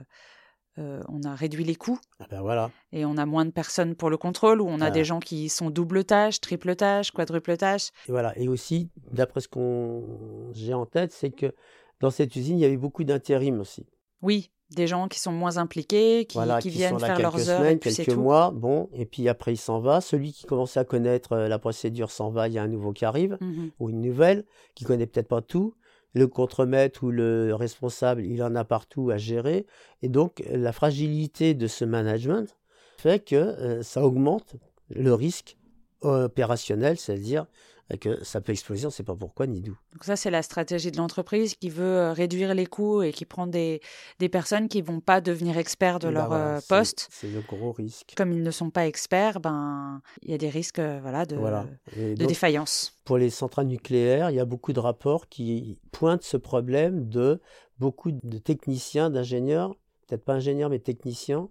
on 0.78 1.24
a 1.24 1.34
réduit 1.36 1.63
les 1.63 1.76
coûts 1.76 2.00
Ah 2.20 2.26
ben 2.30 2.42
voilà. 2.42 2.70
et 2.92 3.04
on 3.06 3.18
a 3.18 3.26
moins 3.26 3.46
de 3.46 3.52
personnes 3.52 3.96
pour 3.96 4.10
le 4.12 4.18
contrôle, 4.18 4.62
ou 4.62 4.68
on 4.68 4.80
a 4.82 4.86
Ah. 4.88 4.92
des 4.92 5.04
gens 5.04 5.20
qui 5.20 5.50
sont 5.50 5.70
double 5.72 6.04
tâche, 6.06 6.40
triple 6.40 6.76
tâche, 6.76 7.12
quadruple 7.12 7.58
tâche. 7.58 7.90
Et 8.08 8.12
voilà. 8.12 8.38
Et 8.38 8.48
aussi, 8.48 8.90
d'après 9.12 9.42
ce 9.42 9.48
qu'on 9.48 10.52
j'ai 10.54 10.74
en 10.74 10.86
tête, 10.86 11.12
c'est 11.12 11.32
que 11.32 11.54
dans 12.00 12.12
cette 12.12 12.36
usine, 12.36 12.58
il 12.58 12.62
y 12.62 12.66
avait 12.66 12.78
beaucoup 12.78 13.04
d'intérim 13.04 13.60
aussi. 13.60 13.86
Oui, 14.22 14.52
des 14.76 14.88
gens 14.88 15.08
qui 15.08 15.20
sont 15.20 15.32
moins 15.32 15.58
impliqués, 15.58 16.26
qui, 16.26 16.38
voilà, 16.38 16.60
qui 16.60 16.70
qui 16.70 16.78
viennent 16.78 16.92
sont 16.92 16.98
là 16.98 17.08
faire 17.08 17.18
quelques 17.18 17.34
leurs 17.38 17.50
heures 17.50 17.58
semaines, 17.60 17.76
et 17.76 17.80
puis 17.80 17.92
c'est 17.94 18.06
quelques 18.06 18.18
mois, 18.18 18.52
bon, 18.52 18.90
et 18.94 19.06
puis 19.06 19.30
après 19.30 19.54
il 19.54 19.58
s'en 19.58 19.80
va. 19.80 20.02
Celui 20.02 20.34
qui 20.34 20.46
commençait 20.46 20.80
à 20.80 20.84
connaître 20.86 21.34
euh, 21.34 21.48
la 21.48 21.58
procédure 21.60 22.12
s'en 22.12 22.30
va, 22.30 22.48
il 22.48 22.54
y 22.54 22.58
a 22.58 22.64
un 22.64 22.68
nouveau 22.68 22.92
qui 22.92 23.06
arrive, 23.06 23.38
Mhm. 23.42 23.72
ou 23.80 23.90
une 23.90 24.02
nouvelle, 24.02 24.44
qui 24.76 24.84
connaît 24.84 25.06
peut-être 25.08 25.28
pas 25.30 25.42
tout. 25.42 25.74
Le 26.14 26.28
contremaître 26.28 27.04
ou 27.04 27.12
le 27.12 27.54
responsable, 27.54 28.26
il 28.26 28.42
en 28.42 28.56
a 28.56 28.64
partout 28.66 29.10
à 29.12 29.18
gérer. 29.18 29.66
Et 30.02 30.10
donc, 30.10 30.44
la 30.50 30.72
fragilité 30.72 31.54
de 31.54 31.68
ce 31.68 31.86
management 31.86 32.56
fait 32.98 33.24
que 33.24 33.36
euh, 33.36 33.84
ça 33.84 34.04
augmente 34.04 34.56
le 34.90 35.14
risque 35.14 35.58
opérationnel, 36.02 36.98
c'est-à-dire 36.98 37.44
euh, 37.44 37.46
que 37.95 38.21
ça 38.23 38.41
peut 38.41 38.52
exploser, 38.52 38.86
on 38.86 38.89
ne 38.89 38.93
sait 38.93 39.04
pas 39.04 39.15
pourquoi 39.15 39.47
ni 39.47 39.62
d'où. 39.62 39.78
Donc 39.93 40.04
ça, 40.04 40.17
c'est 40.17 40.30
la 40.30 40.41
stratégie 40.43 40.91
de 40.91 40.97
l'entreprise 40.97 41.56
qui 41.56 41.69
veut 41.69 41.86
euh, 41.86 42.12
réduire 42.13 42.54
les 42.54 42.65
coûts 42.65 43.02
et 43.02 43.13
qui 43.13 43.23
prend 43.23 43.47
des, 43.47 43.80
des 44.19 44.28
personnes 44.28 44.67
qui 44.67 44.82
vont 44.82 45.00
pas 45.00 45.21
devenir 45.21 45.58
experts 45.58 46.00
de 46.00 46.08
ben 46.08 46.13
leur 46.13 46.28
voilà, 46.28 46.58
euh, 46.58 46.62
poste. 46.67 47.08
C'est 47.12 47.32
le 47.32 47.39
gros 47.39 47.71
risque. 47.71 48.13
Comme 48.17 48.34
ils 48.34 48.43
ne 48.43 48.52
sont 48.52 48.69
pas 48.69 48.86
experts, 48.88 49.39
ben 49.39 50.02
il 50.21 50.32
y 50.32 50.34
a 50.34 50.38
des 50.38 50.50
risques 50.50 50.80
euh, 50.80 51.00
voilà, 51.02 51.26
de, 51.26 51.38
Voilà. 51.38 51.65
De 51.95 52.15
donc, 52.15 52.28
défaillance. 52.28 53.00
pour 53.06 53.17
les 53.17 53.30
centrales 53.30 53.67
nucléaires, 53.67 54.32
il 54.32 54.36
y 54.36 54.41
a 54.41 54.45
beaucoup 54.45 54.73
de 54.73 54.80
rapports 54.82 55.30
qui 55.30 55.80
pointent 55.93 56.23
ce 56.23 56.36
problème 56.36 57.08
de 57.08 57.39
beaucoup 57.80 58.12
de 58.12 58.38
techniciens, 58.38 59.10
d'ingénieurs, 59.10 59.76
peut-être 60.08 60.26
pas 60.26 60.34
ingénieurs, 60.34 60.69
mais 60.69 60.80
techniciens 60.80 61.50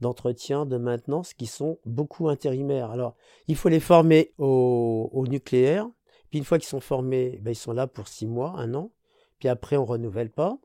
d'entretien, 0.00 0.66
de 0.66 0.76
maintenance, 0.76 1.34
qui 1.34 1.46
sont 1.46 1.78
beaucoup 1.84 2.28
intérimaires. 2.28 2.90
Alors, 2.90 3.14
il 3.48 3.56
faut 3.56 3.68
les 3.68 3.80
former 3.80 4.32
au, 4.38 5.08
au 5.12 5.26
nucléaire, 5.26 5.88
puis 6.30 6.38
une 6.38 6.44
fois 6.44 6.58
qu'ils 6.58 6.68
sont 6.68 6.80
formés, 6.80 7.38
ben, 7.42 7.52
ils 7.52 7.56
sont 7.56 7.72
là 7.72 7.86
pour 7.86 8.08
six 8.08 8.26
mois, 8.26 8.54
un 8.56 8.74
an, 8.74 8.90
puis 9.38 9.48
après 9.48 9.76
on 9.76 9.84
renouvelle 9.84 10.30
pas, 10.30 10.58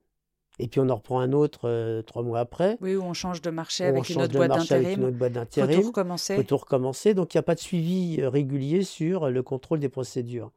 et 0.61 0.67
puis 0.67 0.81
on 0.81 0.89
en 0.89 0.95
reprend 0.95 1.19
un 1.19 1.31
autre 1.31 1.69
euh, 1.69 2.01
trois 2.01 2.21
mois 2.23 2.39
après, 2.39 2.77
Oui, 2.81 2.95
où 2.95 3.01
on 3.01 3.13
change 3.13 3.41
de 3.41 3.49
marché 3.49 3.85
on 3.85 3.89
avec 3.89 4.09
une 4.09 4.15
change 4.15 4.23
autre 4.25 4.33
de 4.33 4.37
boîte 4.37 4.49
marché 4.49 4.75
avec 4.75 4.97
une 4.97 5.05
autre 5.05 5.17
boîte 5.17 5.33
Faut 5.33 5.39
d'intérim 5.39 5.81
tout 5.81 5.87
recommencer. 5.87 6.35
faut 6.35 6.43
tout 6.43 6.57
recommencer. 6.57 7.13
Donc, 7.13 7.33
il 7.33 7.37
n'y 7.37 7.39
a 7.39 7.43
pas 7.43 7.55
de 7.55 7.59
suivi 7.59 8.19
euh, 8.19 8.29
régulier 8.29 8.83
sur 8.83 9.29
le 9.29 9.41
contrôle 9.43 9.79
des 9.79 9.89
procédures. 9.89 10.51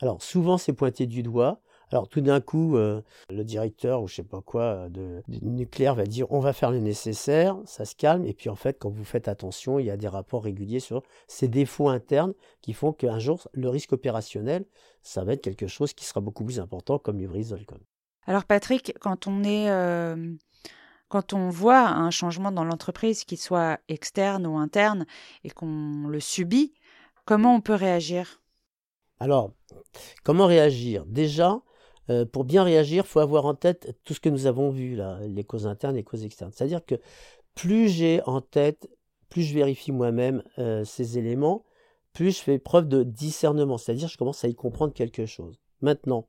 Alors, 0.00 0.22
souvent, 0.22 0.58
c'est 0.58 0.72
pointé 0.72 1.06
du 1.06 1.22
doigt. 1.22 1.60
Alors, 1.94 2.08
tout 2.08 2.20
d'un 2.20 2.40
coup, 2.40 2.76
euh, 2.76 3.02
le 3.30 3.44
directeur 3.44 4.02
ou 4.02 4.08
je 4.08 4.16
sais 4.16 4.24
pas 4.24 4.40
quoi 4.40 4.62
euh, 4.62 4.88
de, 4.88 5.22
du 5.28 5.46
nucléaire 5.46 5.94
va 5.94 6.02
dire 6.02 6.26
on 6.30 6.40
va 6.40 6.52
faire 6.52 6.72
le 6.72 6.80
nécessaire, 6.80 7.56
ça 7.66 7.84
se 7.84 7.94
calme. 7.94 8.24
Et 8.24 8.34
puis, 8.34 8.50
en 8.50 8.56
fait, 8.56 8.80
quand 8.80 8.90
vous 8.90 9.04
faites 9.04 9.28
attention, 9.28 9.78
il 9.78 9.86
y 9.86 9.90
a 9.90 9.96
des 9.96 10.08
rapports 10.08 10.42
réguliers 10.42 10.80
sur 10.80 11.04
ces 11.28 11.46
défauts 11.46 11.88
internes 11.88 12.34
qui 12.62 12.72
font 12.72 12.92
qu'un 12.92 13.20
jour, 13.20 13.46
le 13.52 13.68
risque 13.68 13.92
opérationnel, 13.92 14.64
ça 15.02 15.22
va 15.22 15.34
être 15.34 15.42
quelque 15.42 15.68
chose 15.68 15.92
qui 15.92 16.04
sera 16.04 16.20
beaucoup 16.20 16.44
plus 16.44 16.58
important, 16.58 16.98
comme 16.98 17.20
Lubrizol. 17.20 17.64
comme. 17.64 17.78
Alors 18.26 18.44
Patrick, 18.44 18.94
quand 18.98 19.28
on 19.28 19.44
est, 19.44 19.70
euh, 19.70 20.34
quand 21.08 21.32
on 21.32 21.48
voit 21.48 21.90
un 21.90 22.10
changement 22.10 22.50
dans 22.50 22.64
l'entreprise, 22.64 23.22
qu'il 23.22 23.38
soit 23.38 23.78
externe 23.86 24.48
ou 24.48 24.56
interne, 24.58 25.06
et 25.44 25.50
qu'on 25.50 26.08
le 26.08 26.18
subit, 26.18 26.74
comment 27.24 27.54
on 27.54 27.60
peut 27.60 27.74
réagir? 27.74 28.42
Alors, 29.20 29.52
comment 30.24 30.46
réagir? 30.46 31.06
Déjà, 31.06 31.60
euh, 32.10 32.24
pour 32.24 32.44
bien 32.44 32.62
réagir, 32.62 33.04
il 33.04 33.08
faut 33.08 33.20
avoir 33.20 33.46
en 33.46 33.54
tête 33.54 33.96
tout 34.04 34.14
ce 34.14 34.20
que 34.20 34.28
nous 34.28 34.46
avons 34.46 34.70
vu, 34.70 34.94
là, 34.94 35.18
les 35.26 35.44
causes 35.44 35.66
internes 35.66 35.94
et 35.96 36.00
les 36.00 36.04
causes 36.04 36.24
externes. 36.24 36.50
C'est-à-dire 36.52 36.84
que 36.84 36.96
plus 37.54 37.88
j'ai 37.88 38.20
en 38.26 38.40
tête, 38.40 38.88
plus 39.28 39.42
je 39.42 39.54
vérifie 39.54 39.92
moi-même 39.92 40.42
euh, 40.58 40.84
ces 40.84 41.18
éléments, 41.18 41.64
plus 42.12 42.36
je 42.36 42.42
fais 42.42 42.58
preuve 42.58 42.88
de 42.88 43.02
discernement, 43.02 43.78
c'est-à-dire 43.78 44.08
je 44.08 44.18
commence 44.18 44.44
à 44.44 44.48
y 44.48 44.54
comprendre 44.54 44.92
quelque 44.92 45.26
chose. 45.26 45.58
Maintenant, 45.80 46.26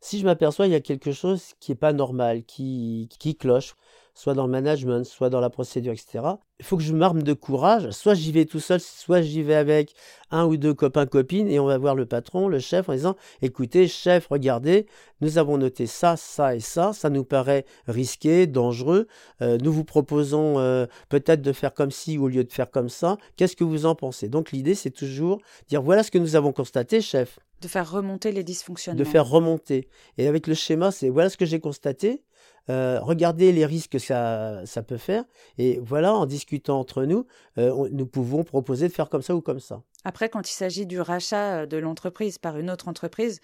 si 0.00 0.18
je 0.18 0.24
m'aperçois 0.24 0.66
qu'il 0.66 0.72
y 0.72 0.76
a 0.76 0.80
quelque 0.80 1.12
chose 1.12 1.54
qui 1.60 1.72
n'est 1.72 1.76
pas 1.76 1.92
normal, 1.92 2.44
qui, 2.44 3.08
qui 3.18 3.36
cloche, 3.36 3.74
soit 4.18 4.34
dans 4.34 4.46
le 4.46 4.50
management, 4.50 5.04
soit 5.04 5.30
dans 5.30 5.40
la 5.40 5.48
procédure, 5.48 5.92
etc., 5.92 6.24
il 6.60 6.64
faut 6.64 6.76
que 6.76 6.82
je 6.82 6.92
m'arme 6.92 7.22
de 7.22 7.34
courage. 7.34 7.92
Soit 7.92 8.14
j'y 8.14 8.32
vais 8.32 8.44
tout 8.44 8.58
seul, 8.58 8.80
soit 8.80 9.22
j'y 9.22 9.44
vais 9.44 9.54
avec 9.54 9.94
un 10.32 10.44
ou 10.44 10.56
deux 10.56 10.74
copains, 10.74 11.06
copines, 11.06 11.48
et 11.48 11.60
on 11.60 11.66
va 11.66 11.78
voir 11.78 11.94
le 11.94 12.04
patron, 12.04 12.48
le 12.48 12.58
chef, 12.58 12.88
en 12.88 12.94
disant, 12.94 13.14
écoutez, 13.42 13.86
chef, 13.86 14.26
regardez, 14.26 14.86
nous 15.20 15.38
avons 15.38 15.56
noté 15.56 15.86
ça, 15.86 16.16
ça 16.16 16.56
et 16.56 16.60
ça, 16.60 16.92
ça 16.92 17.10
nous 17.10 17.22
paraît 17.22 17.64
risqué, 17.86 18.48
dangereux, 18.48 19.06
euh, 19.40 19.56
nous 19.62 19.72
vous 19.72 19.84
proposons 19.84 20.58
euh, 20.58 20.86
peut-être 21.08 21.42
de 21.42 21.52
faire 21.52 21.72
comme 21.72 21.92
ci 21.92 22.18
au 22.18 22.26
lieu 22.26 22.42
de 22.42 22.52
faire 22.52 22.72
comme 22.72 22.88
ça, 22.88 23.18
qu'est-ce 23.36 23.54
que 23.54 23.62
vous 23.62 23.86
en 23.86 23.94
pensez? 23.94 24.28
Donc 24.28 24.50
l'idée, 24.50 24.74
c'est 24.74 24.90
toujours 24.90 25.38
dire, 25.68 25.80
voilà 25.80 26.02
ce 26.02 26.10
que 26.10 26.18
nous 26.18 26.34
avons 26.34 26.52
constaté, 26.52 27.00
chef, 27.00 27.38
De 27.62 27.68
faire 27.68 27.88
remonter 27.88 28.32
les 28.32 28.42
dysfonctionnements. 28.42 28.98
de 28.98 29.04
faire 29.04 29.28
remonter. 29.28 29.88
Et 30.16 30.26
avec 30.26 30.48
le 30.48 30.54
schéma, 30.54 30.90
c'est 30.90 31.08
voilà 31.08 31.30
ce 31.30 31.36
que 31.36 31.46
j'ai 31.46 31.60
constaté, 31.60 32.24
euh, 32.70 33.00
regardez 33.00 33.52
les 33.52 33.66
risques 33.66 33.92
que 33.92 33.98
ça, 33.98 34.64
ça 34.66 34.82
peut 34.82 34.96
faire, 34.96 35.24
et 35.56 35.78
voilà, 35.82 36.14
en 36.14 36.26
discutant 36.26 36.78
entre 36.78 37.04
nous, 37.04 37.26
euh, 37.58 37.88
nous 37.92 38.06
pouvons 38.06 38.44
proposer 38.44 38.88
de 38.88 38.92
faire 38.92 39.08
comme 39.08 39.22
ça 39.22 39.34
ou 39.34 39.40
comme 39.40 39.60
ça. 39.60 39.82
Après, 40.04 40.28
quand 40.28 40.48
il 40.48 40.54
s'agit 40.54 40.86
du 40.86 41.00
rachat 41.00 41.60
euh, 41.60 41.66
de 41.66 41.76
l'entreprise 41.76 42.38
par 42.38 42.58
une 42.58 42.70
autre 42.70 42.88
entreprise, 42.88 43.40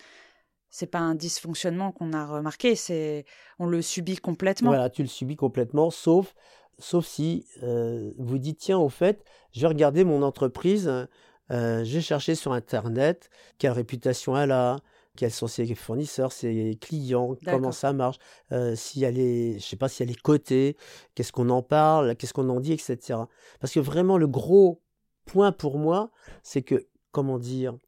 c'est 0.70 0.86
pas 0.86 0.98
un 0.98 1.14
dysfonctionnement 1.14 1.92
qu'on 1.92 2.12
a 2.12 2.26
remarqué, 2.26 2.74
c'est 2.74 3.24
on 3.60 3.66
le 3.66 3.80
subit 3.80 4.16
complètement. 4.16 4.70
Voilà, 4.70 4.90
tu 4.90 5.02
le 5.02 5.08
subis 5.08 5.36
complètement, 5.36 5.90
sauf, 5.90 6.34
sauf 6.80 7.06
si 7.06 7.46
euh, 7.62 8.12
vous 8.18 8.38
dites, 8.38 8.58
tiens, 8.58 8.78
au 8.78 8.88
fait, 8.88 9.24
je 9.52 9.60
vais 9.60 9.68
regarder 9.68 10.02
mon 10.02 10.22
entreprise, 10.22 10.88
euh, 10.88 11.84
je 11.84 11.94
vais 11.94 12.00
chercher 12.00 12.34
sur 12.34 12.52
Internet 12.52 13.30
quelle 13.58 13.70
réputation 13.70 14.36
elle 14.36 14.50
a, 14.50 14.78
quels 15.16 15.30
sont 15.30 15.46
ses 15.46 15.72
fournisseurs, 15.74 16.32
ses 16.32 16.76
clients, 16.80 17.36
comment 17.44 17.72
ça 17.72 17.92
marche, 17.92 18.18
euh, 18.52 18.74
si 18.74 19.04
elle 19.04 19.18
est, 19.18 19.58
je 19.58 19.64
sais 19.64 19.76
pas 19.76 19.88
si 19.88 20.02
elle 20.02 20.10
est 20.10 20.20
cotée, 20.20 20.76
qu'est-ce 21.14 21.32
qu'on 21.32 21.50
en 21.50 21.62
parle, 21.62 22.16
qu'est-ce 22.16 22.34
qu'on 22.34 22.48
en 22.48 22.60
dit, 22.60 22.72
etc. 22.72 23.20
Parce 23.60 23.72
que 23.72 23.80
vraiment, 23.80 24.18
le 24.18 24.26
gros 24.26 24.82
point 25.24 25.52
pour 25.52 25.78
moi, 25.78 26.10
c'est 26.42 26.62
que, 26.62 26.88
comment 27.12 27.38
dire, 27.38 27.78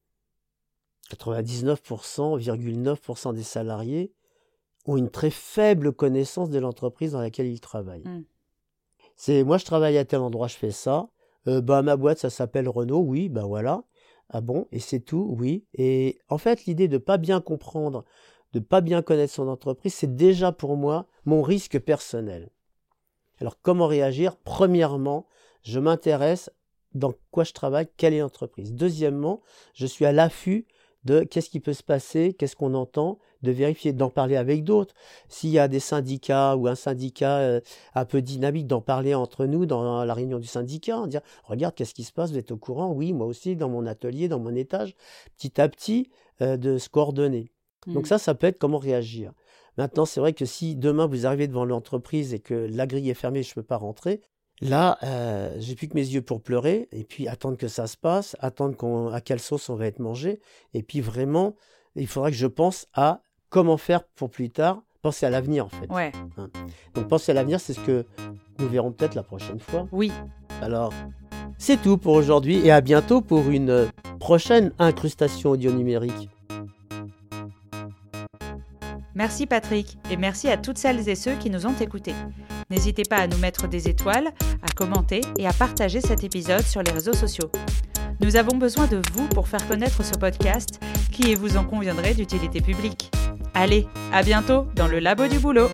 99,9% 1.10 3.34
des 3.34 3.42
salariés 3.42 4.12
ont 4.86 4.96
une 4.96 5.10
très 5.10 5.30
faible 5.30 5.92
connaissance 5.92 6.50
de 6.50 6.58
l'entreprise 6.58 7.12
dans 7.12 7.20
laquelle 7.20 7.46
ils 7.46 7.60
travaillent. 7.60 8.06
Mm. 8.06 8.24
C'est 9.16 9.44
moi 9.44 9.58
je 9.58 9.64
travaille 9.64 9.98
à 9.98 10.04
tel 10.04 10.20
endroit, 10.20 10.48
je 10.48 10.56
fais 10.56 10.70
ça. 10.70 11.08
Euh, 11.48 11.60
bah 11.60 11.82
ma 11.82 11.96
boîte 11.96 12.18
ça 12.18 12.30
s'appelle 12.30 12.68
Renault, 12.68 13.00
oui, 13.00 13.28
bah 13.28 13.44
voilà. 13.44 13.82
Ah 14.28 14.40
bon, 14.40 14.66
et 14.72 14.80
c'est 14.80 15.00
tout, 15.00 15.34
oui. 15.38 15.64
Et 15.74 16.18
en 16.28 16.38
fait 16.38 16.64
l'idée 16.64 16.88
de 16.88 16.98
pas 16.98 17.16
bien 17.16 17.40
comprendre, 17.40 18.04
de 18.52 18.60
pas 18.60 18.80
bien 18.80 19.02
connaître 19.02 19.32
son 19.32 19.48
entreprise, 19.48 19.94
c'est 19.94 20.16
déjà 20.16 20.52
pour 20.52 20.76
moi 20.76 21.06
mon 21.24 21.42
risque 21.42 21.78
personnel. 21.78 22.50
Alors 23.40 23.60
comment 23.60 23.86
réagir? 23.86 24.36
Premièrement, 24.36 25.26
je 25.62 25.78
m'intéresse 25.78 26.50
dans 26.94 27.12
quoi 27.30 27.44
je 27.44 27.52
travaille, 27.52 27.88
quelle 27.96 28.14
est 28.14 28.20
l'entreprise. 28.20 28.72
Deuxièmement, 28.72 29.42
je 29.74 29.86
suis 29.86 30.06
à 30.06 30.12
l'affût 30.12 30.66
de 31.06 31.22
qu'est-ce 31.22 31.48
qui 31.48 31.60
peut 31.60 31.72
se 31.72 31.82
passer, 31.82 32.34
qu'est-ce 32.34 32.56
qu'on 32.56 32.74
entend, 32.74 33.18
de 33.42 33.52
vérifier, 33.52 33.92
d'en 33.92 34.10
parler 34.10 34.36
avec 34.36 34.64
d'autres. 34.64 34.94
S'il 35.28 35.50
y 35.50 35.58
a 35.58 35.68
des 35.68 35.80
syndicats 35.80 36.56
ou 36.56 36.66
un 36.66 36.74
syndicat 36.74 37.38
euh, 37.38 37.60
un 37.94 38.04
peu 38.04 38.20
dynamique, 38.20 38.66
d'en 38.66 38.80
parler 38.80 39.14
entre 39.14 39.46
nous 39.46 39.66
dans 39.66 40.04
la 40.04 40.14
réunion 40.14 40.38
du 40.38 40.46
syndicat, 40.48 41.06
dire 41.06 41.20
regarde 41.44 41.74
qu'est-ce 41.74 41.94
qui 41.94 42.04
se 42.04 42.12
passe, 42.12 42.32
vous 42.32 42.38
êtes 42.38 42.50
au 42.50 42.56
courant, 42.56 42.92
oui, 42.92 43.12
moi 43.12 43.26
aussi, 43.26 43.56
dans 43.56 43.68
mon 43.68 43.86
atelier, 43.86 44.28
dans 44.28 44.40
mon 44.40 44.54
étage, 44.54 44.96
petit 45.36 45.60
à 45.60 45.68
petit, 45.68 46.10
euh, 46.42 46.56
de 46.56 46.76
se 46.76 46.88
coordonner. 46.88 47.52
Donc 47.86 48.04
Mm. 48.04 48.08
ça, 48.08 48.18
ça 48.18 48.34
peut 48.34 48.48
être 48.48 48.58
comment 48.58 48.78
réagir. 48.78 49.32
Maintenant, 49.78 50.06
c'est 50.06 50.20
vrai 50.20 50.32
que 50.32 50.44
si 50.44 50.74
demain 50.74 51.06
vous 51.06 51.26
arrivez 51.26 51.46
devant 51.46 51.64
l'entreprise 51.64 52.34
et 52.34 52.40
que 52.40 52.54
la 52.54 52.86
grille 52.86 53.10
est 53.10 53.14
fermée, 53.14 53.42
je 53.42 53.50
ne 53.50 53.54
peux 53.54 53.62
pas 53.62 53.76
rentrer, 53.76 54.22
là, 54.60 54.98
euh, 55.02 55.54
j'ai 55.58 55.74
plus 55.74 55.88
que 55.88 55.94
mes 55.94 56.06
yeux 56.06 56.22
pour 56.22 56.40
pleurer 56.42 56.88
et 56.92 57.04
puis 57.04 57.28
attendre 57.28 57.56
que 57.56 57.68
ça 57.68 57.86
se 57.86 57.96
passe, 57.96 58.36
attendre 58.40 58.76
qu'on, 58.76 59.08
à 59.08 59.20
quelle 59.20 59.40
sauce 59.40 59.68
on 59.68 59.76
va 59.76 59.86
être 59.86 59.98
mangé. 59.98 60.40
Et 60.74 60.82
puis 60.82 61.00
vraiment, 61.00 61.54
il 61.94 62.06
faudra 62.06 62.30
que 62.30 62.36
je 62.36 62.46
pense 62.46 62.86
à 62.94 63.20
comment 63.48 63.76
faire 63.76 64.04
pour 64.04 64.30
plus 64.30 64.50
tard, 64.50 64.82
penser 65.02 65.26
à 65.26 65.30
l'avenir 65.30 65.66
en 65.66 65.68
fait. 65.68 65.90
Ouais, 65.90 66.12
Donc 66.94 67.08
penser 67.08 67.32
à 67.32 67.34
l'avenir, 67.34 67.60
c'est 67.60 67.74
ce 67.74 67.80
que 67.80 68.06
nous 68.58 68.68
verrons 68.68 68.92
peut-être 68.92 69.14
la 69.14 69.22
prochaine 69.22 69.60
fois. 69.60 69.86
oui. 69.92 70.12
Alors, 70.62 70.92
c'est 71.58 71.80
tout 71.80 71.98
pour 71.98 72.14
aujourd'hui 72.14 72.66
et 72.66 72.70
à 72.70 72.80
bientôt 72.80 73.20
pour 73.20 73.50
une 73.50 73.90
prochaine 74.18 74.72
incrustation 74.78 75.50
audio 75.50 75.70
numérique. 75.70 76.30
Merci 79.14 79.46
Patrick 79.46 79.98
et 80.10 80.16
merci 80.16 80.48
à 80.48 80.56
toutes 80.56 80.78
celles 80.78 81.08
et 81.08 81.14
ceux 81.14 81.34
qui 81.36 81.50
nous 81.50 81.66
ont 81.66 81.74
écoutés. 81.78 82.14
N'hésitez 82.70 83.04
pas 83.04 83.18
à 83.18 83.26
nous 83.26 83.38
mettre 83.38 83.68
des 83.68 83.88
étoiles, 83.88 84.32
à 84.62 84.72
commenter 84.74 85.20
et 85.38 85.46
à 85.46 85.52
partager 85.52 86.00
cet 86.00 86.24
épisode 86.24 86.62
sur 86.62 86.82
les 86.82 86.90
réseaux 86.90 87.12
sociaux. 87.12 87.50
Nous 88.20 88.36
avons 88.36 88.56
besoin 88.56 88.86
de 88.86 89.00
vous 89.12 89.28
pour 89.28 89.46
faire 89.46 89.66
connaître 89.68 90.02
ce 90.04 90.18
podcast 90.18 90.80
qui, 91.12 91.34
vous 91.34 91.56
en 91.56 91.64
conviendrez, 91.64 92.14
d'utilité 92.14 92.60
publique. 92.60 93.10
Allez, 93.54 93.86
à 94.12 94.22
bientôt 94.22 94.66
dans 94.74 94.88
le 94.88 94.98
labo 94.98 95.28
du 95.28 95.38
boulot 95.38 95.68